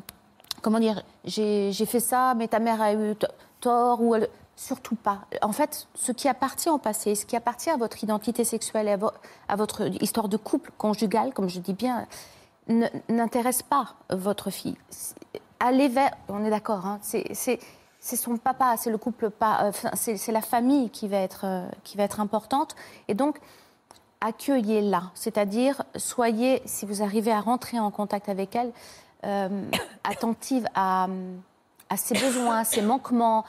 [0.61, 3.13] comment dire, j'ai fait ça, mais ta mère a eu
[3.59, 5.19] tort, ou elle- surtout pas.
[5.41, 8.91] En fait, ce qui appartient au passé, ce qui appartient à votre identité sexuelle et
[8.93, 9.11] à, vo-
[9.47, 12.07] à votre histoire de couple conjugal, comme je dis bien,
[13.09, 14.77] n'intéresse pas votre fille.
[15.59, 17.59] Allez vers, on est d'accord, hein, c'est-
[17.99, 22.03] son papa, c'est le couple, euh, c'est la famille qui va être euh, qui va
[22.03, 22.75] être importante,
[23.07, 23.39] et donc
[24.21, 28.71] accueillez-la, c'est-à-dire soyez, si vous arrivez à rentrer en contact avec elle,
[29.25, 29.49] euh,
[30.03, 31.07] attentive à,
[31.89, 33.43] à ses besoins, à ses manquements.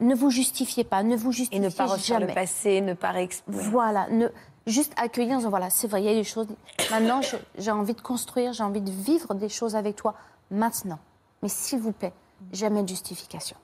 [0.00, 2.26] Ne vous justifiez pas, ne vous Et justifiez ne pas refaire jamais.
[2.28, 3.64] le passé, ne pas réexplorer.
[3.68, 4.28] Voilà, ne,
[4.66, 6.46] juste accueillir en disant voilà, c'est vrai, il y a des choses.
[6.90, 7.20] Maintenant,
[7.58, 10.14] j'ai envie de construire, j'ai envie de vivre des choses avec toi
[10.50, 10.98] maintenant.
[11.42, 12.12] Mais s'il vous plaît,
[12.52, 13.56] jamais de justification.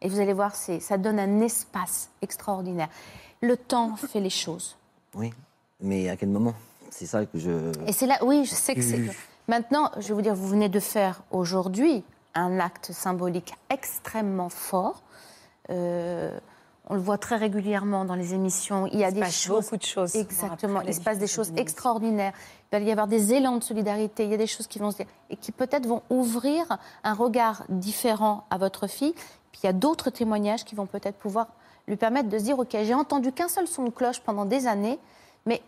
[0.00, 2.88] Et vous allez voir, ça donne un espace extraordinaire.
[3.40, 4.76] Le temps fait les choses.
[5.14, 5.32] Oui,
[5.80, 6.54] mais à quel moment?
[6.90, 7.72] C'est ça que je.
[7.86, 9.10] Et c'est là, oui, je sais que c'est.
[9.48, 12.04] Maintenant, je vais vous dire, vous venez de faire aujourd'hui
[12.34, 15.02] un acte symbolique extrêmement fort.
[15.70, 16.38] Euh,
[16.90, 18.86] on le voit très régulièrement dans les émissions.
[18.86, 19.64] Il y a Il se des passe choses.
[19.64, 20.16] beaucoup de choses.
[20.16, 20.80] Exactement.
[20.82, 22.32] Il se passe des choses extraordinaires.
[22.72, 24.24] Il va y avoir des élans de solidarité.
[24.24, 27.12] Il y a des choses qui vont se dire et qui peut-être vont ouvrir un
[27.12, 29.12] regard différent à votre fille.
[29.52, 31.48] Puis il y a d'autres témoignages qui vont peut-être pouvoir
[31.86, 34.66] lui permettre de se dire ok, j'ai entendu qu'un seul son de cloche pendant des
[34.66, 34.98] années,
[35.44, 35.60] mais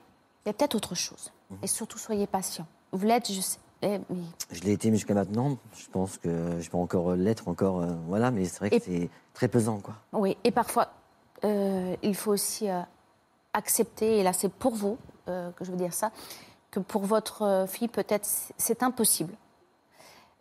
[0.45, 1.33] il y a peut-être autre chose.
[1.63, 2.67] Et surtout, soyez patient.
[2.93, 3.59] Vous l'êtes, je sais.
[3.83, 5.57] Eh, mais Je l'ai été jusqu'à maintenant.
[5.75, 7.81] Je pense que je peux encore l'être, encore.
[7.81, 9.95] euh, voilà, mais c'est vrai que Et- c'est très pesant, quoi.
[10.13, 10.89] Oui, et parfois,
[11.45, 12.81] euh, il faut aussi euh,
[13.53, 16.11] accepter, et là c'est pour vous que je veux dire ça,
[16.73, 18.27] que pour votre fille, peut-être,
[18.57, 19.33] c'est- impossible.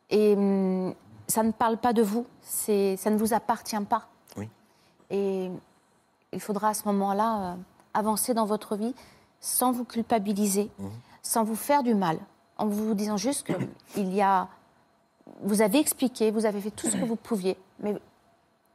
[0.10, 0.96] Et hum,
[1.28, 2.72] ça ne parle pas de vous, ça
[3.12, 4.08] ne vous appartient pas.
[4.36, 4.50] Oui.
[5.12, 5.52] Et
[6.34, 7.56] il faudra à ce moment-là
[7.94, 8.96] avancer dans votre vie
[9.40, 10.72] sans vous culpabiliser,
[11.22, 12.18] sans vous faire du mal,
[12.60, 13.54] en vous disant juste que
[13.98, 14.48] il y a...
[15.42, 17.96] Vous avez expliqué, vous avez fait tout ce que vous pouviez, mais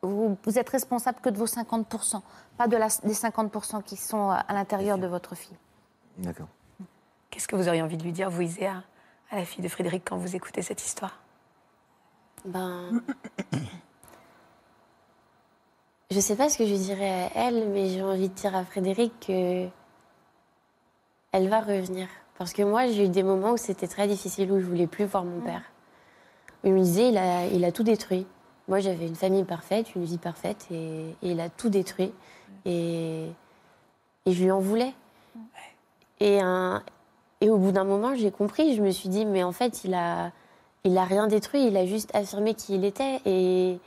[0.03, 2.21] vous, vous êtes responsable que de vos 50%,
[2.57, 5.57] pas de la- des 50% qui sont à l'intérieur de votre fille.
[6.19, 6.47] D'accord.
[7.31, 8.83] Qu'est-ce que vous auriez envie de lui dire, vous, Iséa,
[9.31, 11.19] à la fille de Frédéric, quand vous écoutez cette histoire?
[12.45, 13.03] Ben.
[16.11, 18.65] Je sais pas ce que je dirais à elle, mais j'ai envie de dire à
[18.65, 19.67] Frédéric que.
[21.33, 22.07] Elle va revenir.
[22.39, 25.05] Parce que moi, j'ai eu des moments où c'était très difficile, où je voulais plus
[25.05, 25.63] voir mon père.
[26.63, 28.27] Où il me disait, il a, il a tout détruit.
[28.67, 32.13] Moi, j'avais une famille parfaite, une vie parfaite, et, et il a tout détruit.
[32.65, 33.27] Et,
[34.27, 34.95] et je lui en voulais.
[36.21, 36.83] Et, un,
[37.41, 38.75] et au bout d'un moment, j'ai compris.
[38.75, 40.33] Je me suis dit, mais en fait, il a,
[40.85, 41.67] il a rien détruit.
[41.67, 43.21] Il a juste affirmé qui il était.
[43.27, 43.79] Et,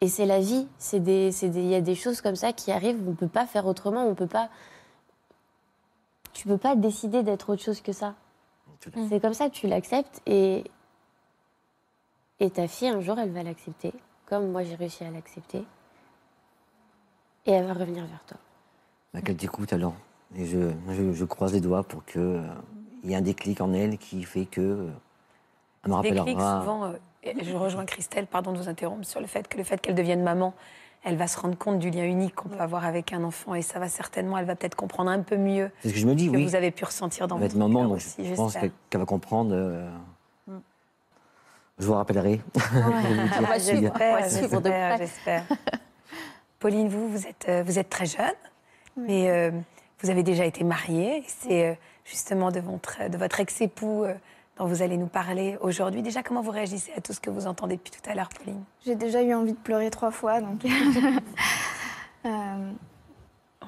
[0.00, 0.66] et c'est la vie.
[0.92, 2.98] Il y a des choses comme ça qui arrivent.
[3.06, 4.06] On peut pas faire autrement.
[4.06, 4.48] On peut pas.
[6.36, 8.14] Tu peux pas décider d'être autre chose que ça.
[9.08, 10.64] C'est comme ça, tu l'acceptes et
[12.38, 13.94] et ta fille un jour elle va l'accepter,
[14.26, 15.64] comme moi j'ai réussi à l'accepter,
[17.46, 18.36] et elle va revenir vers toi.
[19.14, 19.94] Bah, Qu'elle t'écoute alors.
[20.36, 22.42] Et je, je, je croise les doigts pour que euh,
[23.02, 24.90] il y ait un déclic en elle qui fait que euh,
[25.84, 29.26] elle me Déclic, souvent, euh, et je rejoins Christelle, pardon de vous interrompre, sur le
[29.26, 30.52] fait que le fait qu'elle devienne maman,
[31.04, 33.62] elle va se rendre compte du lien unique qu'on peut avoir avec un enfant et
[33.62, 36.14] ça va certainement, elle va peut-être comprendre un peu mieux C'est ce que je me
[36.14, 36.44] dis, que oui.
[36.44, 38.70] vous avez pu ressentir dans votre maman, cœur donc aussi, je pense j'espère.
[38.90, 39.50] qu'elle va comprendre.
[39.54, 39.88] euh,
[41.78, 42.40] Je vous rappellerai.
[42.74, 45.44] Ah, J'espère, j'espère.
[46.58, 48.32] Pauline, vous, vous êtes, euh, vous êtes très jeune,
[48.96, 49.50] mais euh,
[50.00, 51.18] vous avez déjà été mariée.
[51.18, 51.74] et C'est euh,
[52.04, 54.14] justement de votre, de votre ex-époux euh,
[54.58, 56.02] dont vous allez nous parler aujourd'hui.
[56.02, 58.62] Déjà, comment vous réagissez à tout ce que vous entendez depuis tout à l'heure, Pauline?
[58.84, 60.64] J'ai déjà eu envie de pleurer trois fois, donc.
[62.24, 62.72] Euh,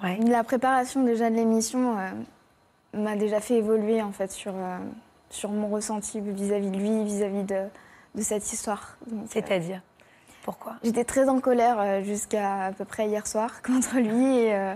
[0.03, 0.18] Ouais.
[0.26, 2.11] la préparation déjà de l'émission euh,
[2.93, 4.78] m'a déjà fait évoluer en fait sur, euh,
[5.30, 7.66] sur mon ressenti vis-à-vis de lui, vis-à-vis de,
[8.16, 8.97] de cette histoire.
[9.28, 9.80] C'est-à-dire?
[10.43, 10.74] Pourquoi?
[10.82, 14.74] J'étais très en colère jusqu'à à peu près hier soir contre lui et,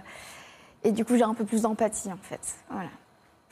[0.84, 2.40] et du coup j'ai un peu plus d'empathie en fait.
[2.70, 2.90] Voilà.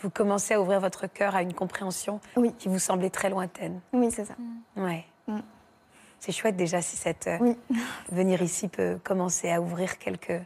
[0.03, 2.53] Vous commencez à ouvrir votre cœur à une compréhension Oui.
[2.59, 3.80] qui vous semblait très lointaine.
[3.92, 4.34] Oui, c'est ça.
[4.76, 5.05] Ouais.
[5.26, 5.40] Mm.
[6.18, 7.57] C'est chouette déjà si cette euh, Oui.
[8.12, 10.40] venir ici peut commencer à ouvrir quelques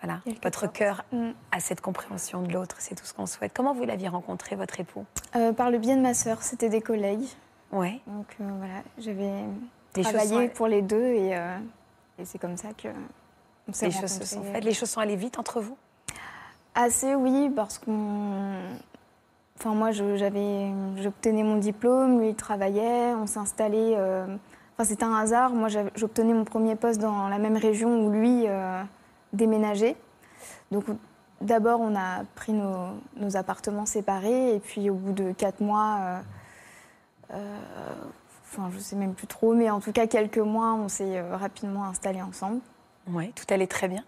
[0.00, 1.30] voilà votre cœur Mm.
[1.50, 2.76] à cette compréhension de l'autre.
[2.78, 3.52] C'est tout ce qu'on souhaite.
[3.54, 5.04] Comment vous l'aviez rencontré votre époux?
[5.34, 7.26] Euh, par le biais de ma sœur, c'était des collègues.
[7.72, 8.00] Ouais.
[8.06, 9.44] Donc euh, voilà, j'avais
[10.02, 11.58] travaillé pour les deux et, euh,
[12.18, 12.88] et c'est comme ça que
[13.68, 14.64] on s'est Les choses se sont faites.
[14.64, 15.76] Les choses sont allées vite entre vous?
[16.80, 18.54] Assez oui, parce qu'on.
[19.58, 23.94] Enfin moi, j'avais, j'obtenais mon diplôme, lui il travaillait, on s'est installé.
[23.96, 24.26] euh,
[24.76, 25.50] Enfin c'était un hasard.
[25.54, 25.66] Moi,
[25.96, 28.80] j'obtenais mon premier poste dans la même région où lui euh,
[29.32, 29.96] déménageait.
[30.70, 30.84] Donc
[31.40, 36.22] d'abord, on a pris nos, nos appartements séparés et puis au bout de quatre mois.
[37.32, 37.58] euh,
[38.44, 41.84] Enfin, je sais même plus trop, mais en tout cas, quelques mois, on s'est rapidement
[41.86, 42.60] installés ensemble.
[43.08, 44.04] Oui, tout allait très bien.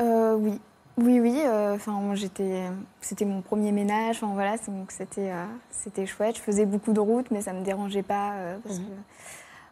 [0.00, 0.60] Euh, oui,
[0.96, 1.40] oui, oui.
[1.44, 2.64] euh, Enfin, j'étais,
[3.00, 4.16] c'était mon premier ménage.
[4.22, 6.36] Enfin, voilà, donc c'était, euh, c'était chouette.
[6.36, 8.84] Je faisais beaucoup de routes, mais ça me dérangeait pas euh, parce Mhm.
[8.86, 8.92] que,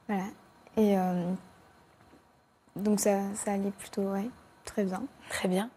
[0.08, 0.24] voilà.
[0.76, 0.96] Et
[2.76, 4.28] donc ça, ça allait plutôt, ouais,
[4.64, 5.02] très bien.
[5.28, 5.68] Très bien.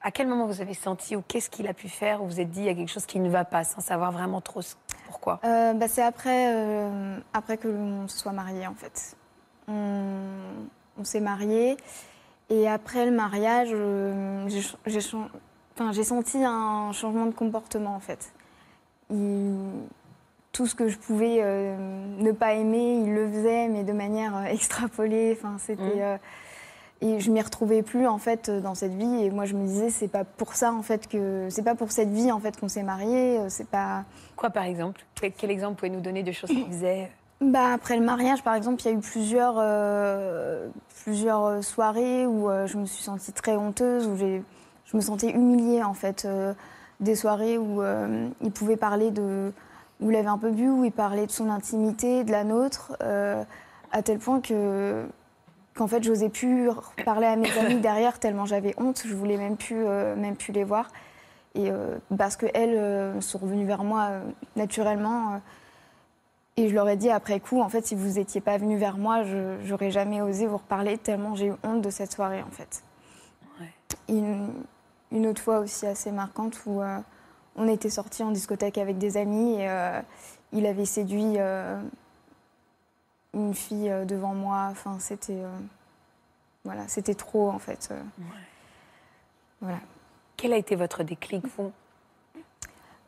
[0.00, 2.50] À quel moment vous avez senti ou qu'est-ce qu'il a pu faire ou vous êtes
[2.50, 4.60] dit il y a quelque chose qui ne va pas sans savoir vraiment trop
[5.06, 5.40] pourquoi?
[5.42, 6.52] Bah, c'est après,
[7.34, 9.16] après que l'on se soit mariés, en fait.
[9.66, 10.28] On,
[10.98, 11.76] on s'est mariés.
[12.50, 14.48] Et après le mariage, euh,
[14.86, 14.98] j'ai,
[15.78, 18.32] enfin, senti un changement de comportement, en fait.
[19.10, 19.54] Il-
[20.52, 21.76] tout ce que je pouvais euh,
[22.18, 25.36] ne pas aimer, il le faisait, mais de manière euh, extrapolée.
[25.38, 25.82] Enfin, c'était...
[26.02, 26.16] Euh,
[27.00, 29.88] et je m'y retrouvais plus en fait dans cette vie et moi je me disais
[29.88, 32.66] c'est pas pour ça en fait que c'est pas pour cette vie en fait qu'on
[32.66, 34.02] s'est mariés euh, c'est pas
[34.34, 35.02] Quoi par exemple?
[35.36, 37.08] Quel exemple pouvez-vous nous donner de choses qu'il faisait?
[37.40, 40.68] Bah, après le mariage, par exemple, il y a eu plusieurs, euh,
[41.04, 45.82] plusieurs soirées où euh, je me suis sentie très honteuse, où je me sentais humiliée,
[45.82, 46.24] en fait.
[46.24, 46.52] euh,
[47.00, 49.52] des soirées où euh, il pouvait parler de...
[50.00, 52.96] où il avait un peu bu, où il parlait de son intimité, de la nôtre,
[53.02, 53.42] euh,
[53.92, 55.04] à tel point que
[55.74, 56.70] qu'en fait, j'osais plus
[57.04, 60.52] parler à mes amis derrière tellement j'avais honte, je voulais même plus, euh, même plus
[60.52, 60.88] les voir.
[61.54, 64.20] Et euh, parce qu'elles euh, sont revenues vers moi euh,
[64.56, 65.40] naturellement.
[66.58, 68.98] Et je leur ai dit après coup, en fait, si vous n'étiez pas venu vers
[68.98, 72.50] moi, je j'aurais jamais osé vous reparler tellement j'ai eu honte de cette soirée, en
[72.50, 72.82] fait.
[73.60, 73.72] Ouais.
[74.08, 74.52] Une,
[75.12, 76.98] une autre fois aussi assez marquante où euh,
[77.54, 80.00] on était sortis en discothèque avec des amis et euh,
[80.52, 81.80] il avait séduit euh,
[83.34, 84.66] une fille devant moi.
[84.72, 85.42] Enfin, c'était
[86.64, 87.94] voilà, c'était trop en fait.
[89.60, 89.78] Voilà.
[90.36, 91.70] Quel a été votre déclic, vous?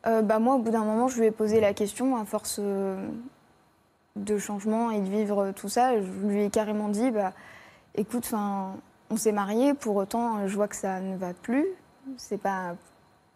[0.03, 2.59] Bah, moi, au bout d'un moment, je lui ai posé la question à force
[4.15, 5.95] de changement et de vivre tout ça.
[6.01, 7.33] Je lui ai carrément dit, bah,
[7.95, 8.75] écoute, 'fin,
[9.09, 11.65] on s'est mariés, pour autant, euh, je vois que ça ne va plus.
[12.17, 12.75] C'est pas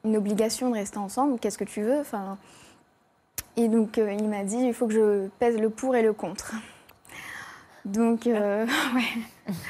[0.04, 1.40] une obligation de rester ensemble.
[1.40, 2.38] Qu'est-ce que tu veux Enfin,
[3.58, 6.14] Et donc, euh, il m'a dit, il faut que je pèse le pour et le
[6.14, 6.54] contre.
[7.86, 8.66] Donc, euh,
[8.96, 9.54] ouais.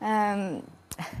[0.00, 0.60] Euh,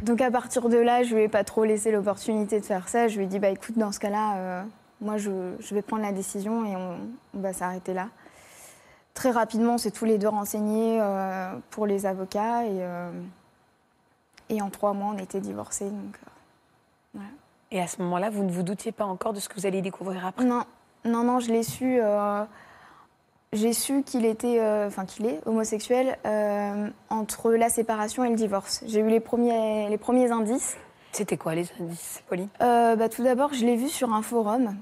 [0.02, 3.08] donc à partir de là, je lui ai pas trop laissé l'opportunité de faire ça.
[3.08, 4.62] Je lui ai dit, bah écoute, dans ce cas-là, euh,
[5.00, 6.96] moi je, je vais prendre la décision et on,
[7.34, 8.08] on va s'arrêter là.
[9.18, 13.10] Très rapidement, on s'est tous les deux renseignés euh, pour les avocats et, euh,
[14.48, 15.90] et en trois mois, on était divorcés.
[15.90, 16.16] Donc,
[17.16, 17.20] euh,
[17.72, 19.82] Et à ce moment-là, vous ne vous doutiez pas encore de ce que vous allez
[19.82, 20.44] découvrir après?
[20.44, 20.62] Non,
[21.04, 22.00] non, non, je l'ai su.
[23.52, 26.16] j'ai su qu'il était, enfin qu'il est homosexuel
[27.10, 28.84] entre la séparation et le divorce.
[28.86, 30.76] J'ai eu les premiers, les premiers indices.
[31.10, 32.50] C'était quoi les indices, Pauline?
[32.60, 34.76] Bah, tout d'abord, je l'ai vu sur un forum.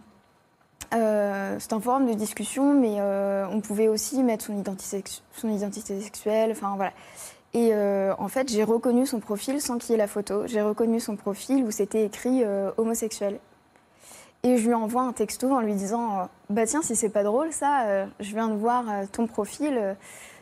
[0.94, 6.50] Euh, c'est un forum de discussion, mais euh, on pouvait aussi mettre son identité, sexuelle.
[6.52, 6.92] Enfin voilà.
[7.54, 10.46] Et euh, en fait, j'ai reconnu son profil sans qu'il y ait la photo.
[10.46, 12.44] J'ai reconnu son profil où c'était écrit
[12.76, 13.40] homosexuel.
[14.42, 17.52] Et je lui envoie un texto en lui disant Bah tiens, si c'est pas drôle
[17.52, 19.96] ça, je viens de voir ton profil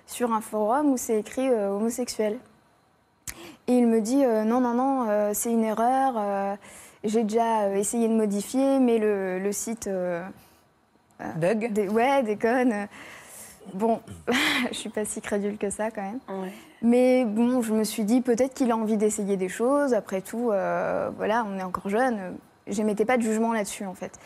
[0.07, 2.39] sur un forum où c'est écrit homosexuel.
[3.69, 6.59] Et il me dit Non, non, non, c'est une erreur.
[7.05, 9.87] Euh, J'ai déjà euh, essayé de modifier, mais le, le site.
[9.87, 10.23] euh,
[11.37, 12.73] Bug dé- ouais, déconne.
[12.73, 12.87] euh.
[13.73, 14.01] Bon,
[14.71, 16.19] je suis pas si crédule que ça quand même.
[16.29, 16.53] Ouais.
[16.83, 19.95] Mais bon, je me suis dit peut-être qu'il a envie d'essayer des choses.
[19.95, 22.37] Après tout, euh, voilà, on est encore jeune.
[22.67, 24.19] J'émettais pas de jugement là-dessus en fait.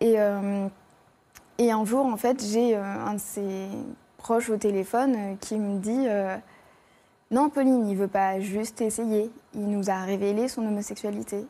[0.00, 0.66] Et, euh,
[1.58, 3.66] et un jour, en fait, j'ai euh, un de ses
[4.18, 6.36] proches au téléphone euh, qui me dit euh,
[7.30, 9.30] Non, Pauline, il veut pas juste essayer.
[9.54, 11.46] Il nous a révélé son homosexualité.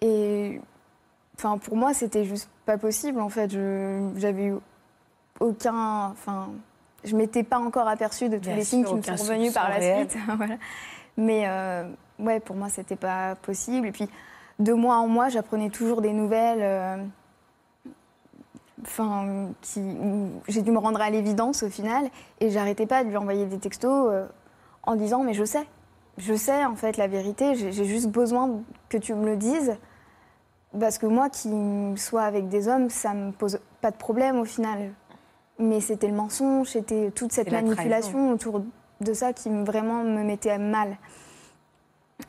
[0.00, 0.60] Et
[1.36, 3.50] enfin, pour moi, c'était juste pas possible en fait.
[3.50, 4.54] Je- J'avais eu
[5.40, 6.06] aucun.
[6.10, 6.48] Enfin,
[7.04, 9.68] je m'étais pas encore aperçue de tous Bien les signes qui me sont revenus par
[9.68, 10.08] la réel.
[10.10, 10.22] suite.
[10.36, 10.56] Voilà.
[11.16, 11.84] Mais euh,
[12.18, 13.86] ouais, pour moi, c'était pas possible.
[13.88, 14.08] Et puis,
[14.58, 16.60] de mois en mois, j'apprenais toujours des nouvelles.
[16.62, 16.96] euh,
[18.82, 19.82] Enfin, qui,
[20.48, 22.08] j'ai dû me rendre à l'évidence au final,
[22.40, 24.24] et j'arrêtais pas de lui envoyer des textos euh,
[24.84, 25.66] en disant mais je sais,
[26.16, 28.48] je sais en fait la vérité, j'ai juste besoin
[28.88, 29.76] que tu me le dises,
[30.78, 31.50] parce que moi qui
[31.96, 34.92] sois avec des hommes, ça me pose pas de problème au final.
[35.58, 38.62] Mais c'était le mensonge, c'était toute cette manipulation autour
[39.00, 40.96] de ça qui me- vraiment me mettait mal.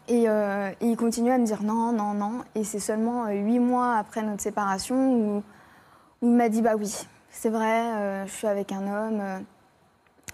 [0.08, 2.42] Et, euh, et il continue à me dire non, non, non.
[2.56, 5.38] Et c'est seulement euh, huit mois après notre séparation où,
[6.22, 6.94] où il m'a dit bah oui,
[7.30, 9.20] c'est vrai, euh, je suis avec un homme.
[9.22, 9.40] euh,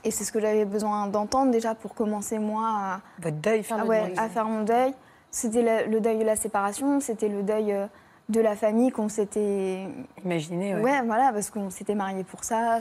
[0.04, 3.64] et c'est ce que j'avais besoin d'entendre déjà pour commencer moi à, Votre deuil, ah
[3.64, 3.90] finalement.
[3.90, 4.94] ouais, à faire mon deuil.
[5.32, 7.86] C'était le, le deuil de la séparation, c'était le deuil euh,
[8.30, 9.88] de la famille qu'on s'était
[10.24, 10.82] Imaginez, ouais.
[10.82, 12.80] Ouais, voilà, parce qu'on s'était mariés pour ça.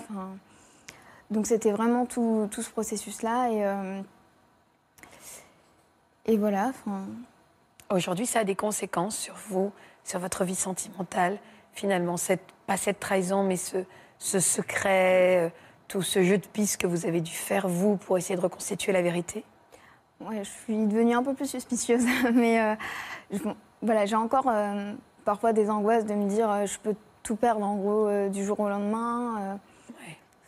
[1.31, 3.51] Donc c'était vraiment tout, tout ce processus-là.
[3.51, 4.01] Et, euh,
[6.27, 6.73] et voilà.
[7.91, 9.73] Aujourd'hui, ça a des conséquences sur vous,
[10.05, 11.39] sur votre vie sentimentale.
[11.73, 13.79] Finalement, cette, pas cette trahison, mais ce,
[14.19, 15.51] ce secret, euh,
[15.89, 18.93] tout ce jeu de piste que vous avez dû faire, vous, pour essayer de reconstituer
[18.93, 19.45] la vérité?
[20.21, 22.05] Ouais, je suis devenue un peu plus suspicieuse.
[22.35, 22.75] Mais euh,
[23.31, 24.93] je- bon, voilà, j'ai encore euh,
[25.25, 28.59] parfois des angoisses de me dire euh, je peux tout perdre en gros du jour
[28.61, 29.59] au lendemain.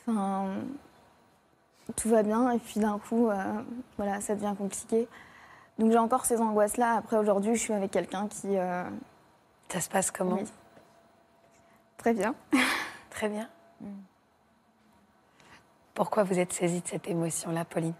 [0.08, 0.16] Ouais.
[1.96, 3.28] Tout va bien et puis d'un coup,
[3.96, 5.08] voilà, ça devient compliqué.
[5.78, 6.94] Donc j'ai encore ces angoisses-là.
[6.94, 8.54] Après, aujourd'hui, je suis avec quelqu'un qui.
[9.68, 10.36] Ça se passe comment?
[10.36, 10.44] oui.
[11.96, 12.34] Très bien.
[13.10, 13.48] Très bien.
[15.94, 17.94] Pourquoi vous êtes saisie de cette émotion-là, Pauline?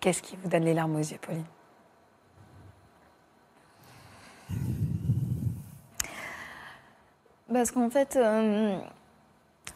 [0.00, 1.44] Qu'est-ce qui vous donne les larmes aux yeux, Pauline
[7.52, 8.78] Parce qu'en fait, euh,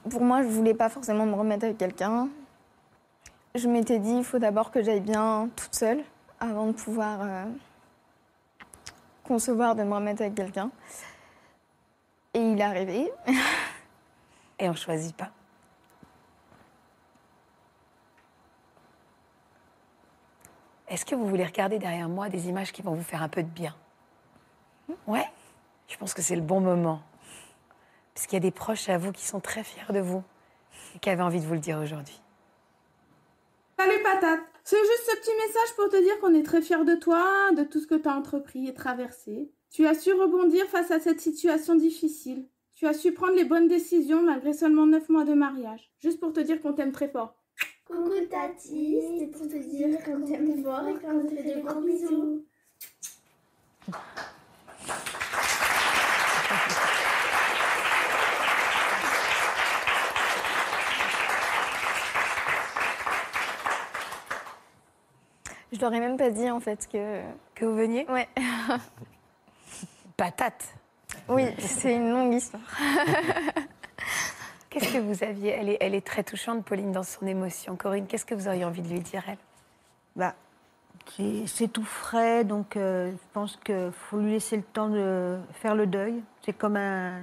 [0.09, 2.29] pour moi, je voulais pas forcément me remettre avec quelqu'un.
[3.55, 6.03] Je m'étais dit, il faut d'abord que j'aille bien toute seule
[6.41, 7.45] avant de pouvoir euh,
[9.25, 10.71] concevoir de me remettre avec quelqu'un.
[12.35, 13.13] Et il est arrivé.
[14.59, 15.31] Et on ne choisit pas.
[20.91, 23.45] Est-ce que vous voulez regarder derrière moi des images qui vont vous faire un peu
[23.45, 23.77] de bien
[25.07, 25.25] Ouais
[25.87, 27.01] Je pense que c'est le bon moment.
[28.13, 30.25] Parce qu'il y a des proches à vous qui sont très fiers de vous
[30.97, 32.21] et qui avaient envie de vous le dire aujourd'hui.
[33.79, 36.97] Salut patate C'est juste ce petit message pour te dire qu'on est très fiers de
[36.97, 39.49] toi, de tout ce que tu as entrepris et traversé.
[39.71, 42.49] Tu as su rebondir face à cette situation difficile.
[42.75, 45.93] Tu as su prendre les bonnes décisions malgré seulement 9 mois de mariage.
[46.01, 47.40] Juste pour te dire qu'on t'aime très fort.
[47.91, 51.81] Coucou Tati, c'est pour te dire qu'on t'aime fort et qu'on te fait des gros
[51.81, 52.45] bisous.
[65.73, 67.23] Je leur ai même pas dit en fait que.
[67.55, 68.29] Que vous veniez Ouais.
[70.17, 70.75] Patate
[71.29, 72.63] Oui, c'est une longue histoire.
[74.71, 77.77] Qu'est-ce que vous aviez elle est, elle est très touchante, Pauline, dans son émotion.
[77.77, 79.37] Corinne, qu'est-ce que vous auriez envie de lui dire, elle?
[80.17, 80.35] Bah,
[81.17, 85.39] c'est c'est tout frais, donc euh, je pense qu'il faut lui laisser le temps de
[85.55, 86.23] faire le deuil.
[86.45, 87.21] C'est comme un,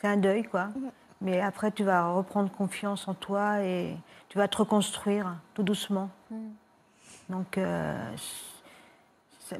[0.00, 0.68] c'est un deuil, quoi.
[1.20, 3.94] Mais après, tu vas reprendre confiance en toi et
[4.28, 6.08] tu vas te reconstruire tout doucement.
[7.28, 7.94] Donc, euh,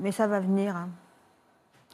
[0.01, 0.75] mais ça va venir.
[0.77, 0.89] hein.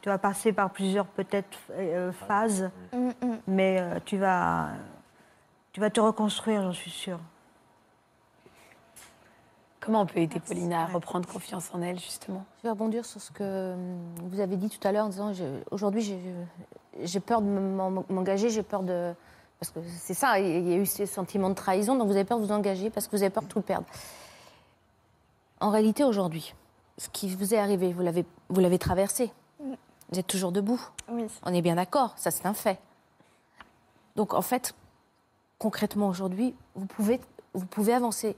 [0.01, 3.37] Tu vas passer par plusieurs peut-être euh, phases, Mm, mm.
[3.47, 4.69] mais euh, tu vas,
[5.79, 7.19] tu vas te reconstruire, j'en suis sûre.
[9.79, 12.43] Comment on peut aider Pauline à reprendre confiance en elle, justement?
[12.57, 13.73] Je vais rebondir sur ce que
[14.23, 15.31] vous avez dit tout à l'heure en disant
[15.71, 16.19] aujourd'hui
[17.01, 19.13] j'ai- peur de m'en- m'engager, j'ai peur de.
[19.61, 22.25] Parce que c'est ça, il y a eu ces sentiments de trahison, donc vous avez
[22.25, 23.87] peur de vous engager parce que vous avez peur de tout perdre.
[25.61, 26.53] En réalité, aujourd'hui,
[26.97, 29.31] ce qui vous est arrivé, vous l'avez vous l'avez traversé.
[30.11, 30.81] Vous êtes toujours debout.
[31.09, 31.25] Oui.
[31.45, 32.79] On est bien d'accord, ça c'est un fait.
[34.17, 34.73] Donc en fait,
[35.59, 37.19] concrètement aujourd'hui, vous pouvez,
[37.53, 38.35] vous pouvez avancer,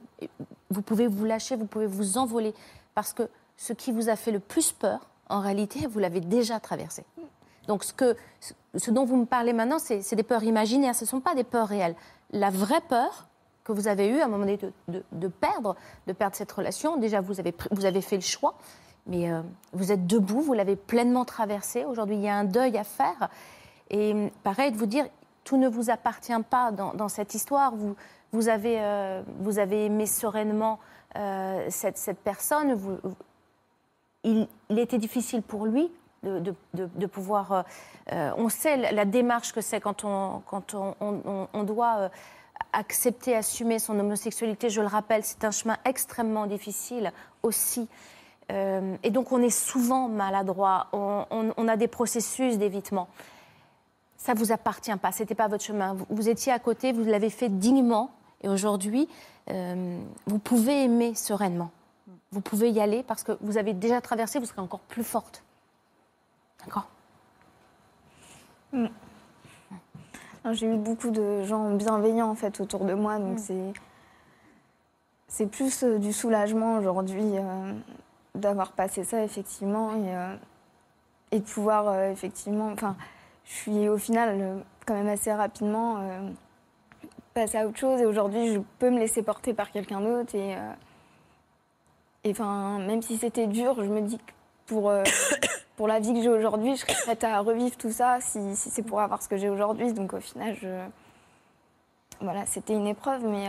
[0.70, 2.54] vous pouvez vous lâcher, vous pouvez vous envoler,
[2.96, 6.60] parce que ce qui vous a fait le plus peur, en réalité, vous l'avez déjà
[6.60, 7.06] traversé.
[7.68, 8.18] Donc ce, que,
[8.76, 11.44] ce dont vous me parlez maintenant, c'est des peurs imaginaires, ce ne sont pas des
[11.44, 11.96] peurs réelles.
[12.32, 13.28] La vraie peur
[13.64, 14.58] que vous avez eue à un moment donné
[14.88, 15.76] de, de- perdre,
[16.08, 18.56] de perdre cette relation, déjà vous avez, vous avez fait le choix,
[19.06, 19.42] mais euh,
[19.74, 21.86] vous êtes debout, vous l'avez pleinement traversé.
[21.86, 23.30] Aujourd'hui, il y a un deuil à faire.
[23.92, 25.06] Et pareil, de vous dire,
[25.44, 27.76] tout ne vous appartient pas dans, cette histoire.
[27.76, 27.96] Vous,
[28.32, 30.80] vous, avez, euh, vous avez aimé sereinement
[31.18, 32.80] euh, cette, personne.
[34.24, 35.92] Il, était difficile pour lui
[36.24, 37.66] de, pouvoir.
[38.12, 42.10] euh, on sait la démarche que c'est quand on, doit
[42.74, 44.70] accepter, assumer son homosexualité.
[44.70, 47.12] Je le rappelle, c'est un chemin extrêmement difficile
[47.42, 47.88] aussi.
[48.50, 50.88] Et donc on est souvent maladroit.
[50.92, 53.08] On a des processus d'évitement.
[54.22, 55.12] Ça vous appartient pas.
[55.12, 55.96] C'était pas votre chemin.
[55.96, 56.94] Vous, vous étiez à côté.
[56.94, 58.12] Vous l'avez fait dignement.
[58.44, 59.10] Et aujourd'hui,
[59.50, 61.72] euh, vous pouvez aimer sereinement.
[62.32, 64.38] Vous pouvez y aller parce que vous avez déjà traversé.
[64.38, 65.44] Vous serez encore plus forte.
[66.64, 66.88] D'accord?
[68.74, 68.90] Non,
[70.52, 73.74] J'ai eu beaucoup de gens bienveillants en fait autour de moi, donc c'est
[75.28, 77.74] c'est plus euh, du soulagement aujourd'hui euh,
[78.36, 80.36] d'avoir passé ça effectivement et, euh,
[81.32, 82.96] et de pouvoir effectivement, enfin,
[83.52, 86.30] je suis au final euh, quand même assez rapidement euh,
[87.34, 90.56] passée à autre chose et aujourd'hui je peux me laisser porter par quelqu'un d'autre et
[90.56, 90.74] euh,
[92.24, 94.32] et enfin même si c'était dur, je me dis que
[94.68, 95.04] pour euh,
[95.76, 98.70] pour la vie que j'ai aujourd'hui, je serais prête à revivre tout ça si, si
[98.70, 99.92] c'est pour avoir ce que j'ai aujourd'hui.
[99.94, 100.86] Donc au final, je...
[102.22, 103.48] voilà, c'était une épreuve, mais,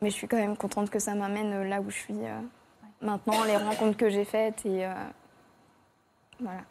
[0.00, 2.16] mais je suis quand même contente que ça m'amène là où je suis
[3.02, 4.86] maintenant, les rencontres que j'ai faites et
[6.40, 6.62] voilà.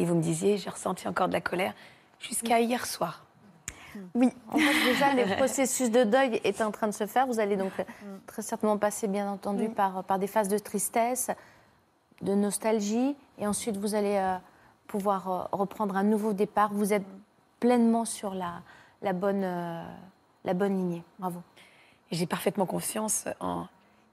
[0.00, 1.74] Et vous me disiez, j'ai ressenti encore de la colère
[2.20, 3.22] jusqu'à hier soir.
[4.14, 4.30] Oui.
[4.48, 7.26] En fait, déjà, le processus de deuil est en train de se faire.
[7.26, 7.84] Vous allez donc euh,
[8.26, 9.74] très certainement passer, bien entendu, Mm.
[9.74, 11.30] par, par des phases de tristesse,
[12.22, 13.14] de nostalgie.
[13.38, 14.36] Et ensuite, vous allez euh,
[14.86, 16.72] pouvoir euh, reprendre un nouveau départ.
[16.72, 17.04] Vous êtes
[17.58, 18.62] pleinement sur la,
[19.02, 19.82] la, bonne, euh,
[20.46, 21.04] la bonne lignée.
[21.18, 21.42] Bravo.
[22.10, 23.66] J'ai parfaitement confiance en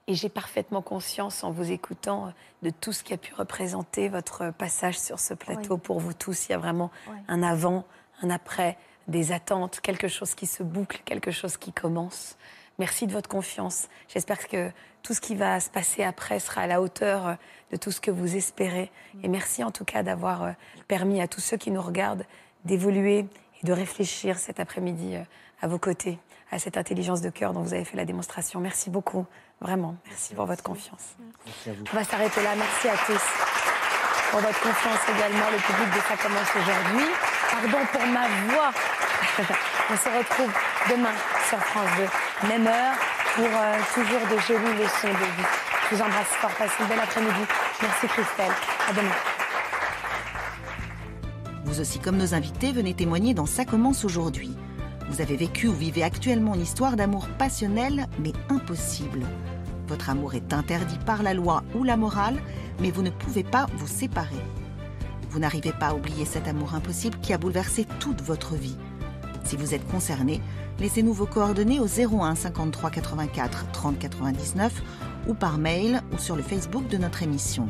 [0.07, 2.33] et j'ai parfaitement conscience en vous écoutant
[2.63, 5.81] de tout ce qui a pu représenter votre passage sur ce plateau Oui.
[5.83, 6.47] pour vous tous.
[6.47, 7.17] Il y a vraiment Oui.
[7.27, 7.85] un avant,
[8.21, 8.77] un après,
[9.07, 12.37] des attentes, quelque chose qui se boucle, quelque chose qui commence.
[12.79, 13.87] Merci de votre confiance.
[14.07, 14.71] J'espère que
[15.03, 17.33] tout ce qui va se passer après sera à la hauteur euh,
[17.71, 18.91] de tout ce que vous espérez.
[19.23, 20.51] Et merci en tout cas d'avoir euh,
[20.87, 22.25] permis à tous ceux qui nous regardent
[22.65, 23.25] d'évoluer
[23.61, 25.23] et de réfléchir cet après-midi euh,
[25.61, 26.19] à vos côtés,
[26.51, 28.59] à cette intelligence de cœur dont vous avez fait la démonstration.
[28.59, 29.25] Merci beaucoup,
[29.61, 29.95] vraiment.
[30.05, 31.15] Merci pour votre confiance.
[31.45, 31.83] Merci à vous.
[31.91, 32.55] On va s'arrêter là.
[32.55, 33.21] Merci à tous
[34.31, 35.45] pour votre confiance également.
[35.51, 37.07] Le public de Ça commence aujourd'hui.
[37.51, 38.71] Pardon pour ma voix.
[39.89, 40.51] On se retrouve
[40.89, 41.13] demain
[41.47, 41.89] sur France
[42.43, 42.95] 2, même heure,
[43.35, 45.47] pour euh, toujours de jolies leçons de vie.
[45.89, 46.51] Je vous embrasse fort.
[46.51, 47.45] Passez une belle après-midi.
[47.81, 48.51] Merci Christelle.
[48.89, 49.15] À demain.
[51.63, 54.57] Vous aussi, comme nos invités, venez témoigner dans Ça commence aujourd'hui.
[55.09, 59.25] Vous avez vécu ou vivez actuellement une histoire d'amour passionnel, mais impossible.
[59.87, 62.37] Votre amour est interdit par la loi ou la morale,
[62.81, 64.35] mais vous ne pouvez pas vous séparer.
[65.29, 68.77] Vous n'arrivez pas à oublier cet amour impossible qui a bouleversé toute votre vie.
[69.45, 70.41] Si vous êtes concerné,
[70.79, 74.73] laissez-nous vos coordonnées au 01 53 84 30 99
[75.29, 77.69] ou par mail ou sur le Facebook de notre émission.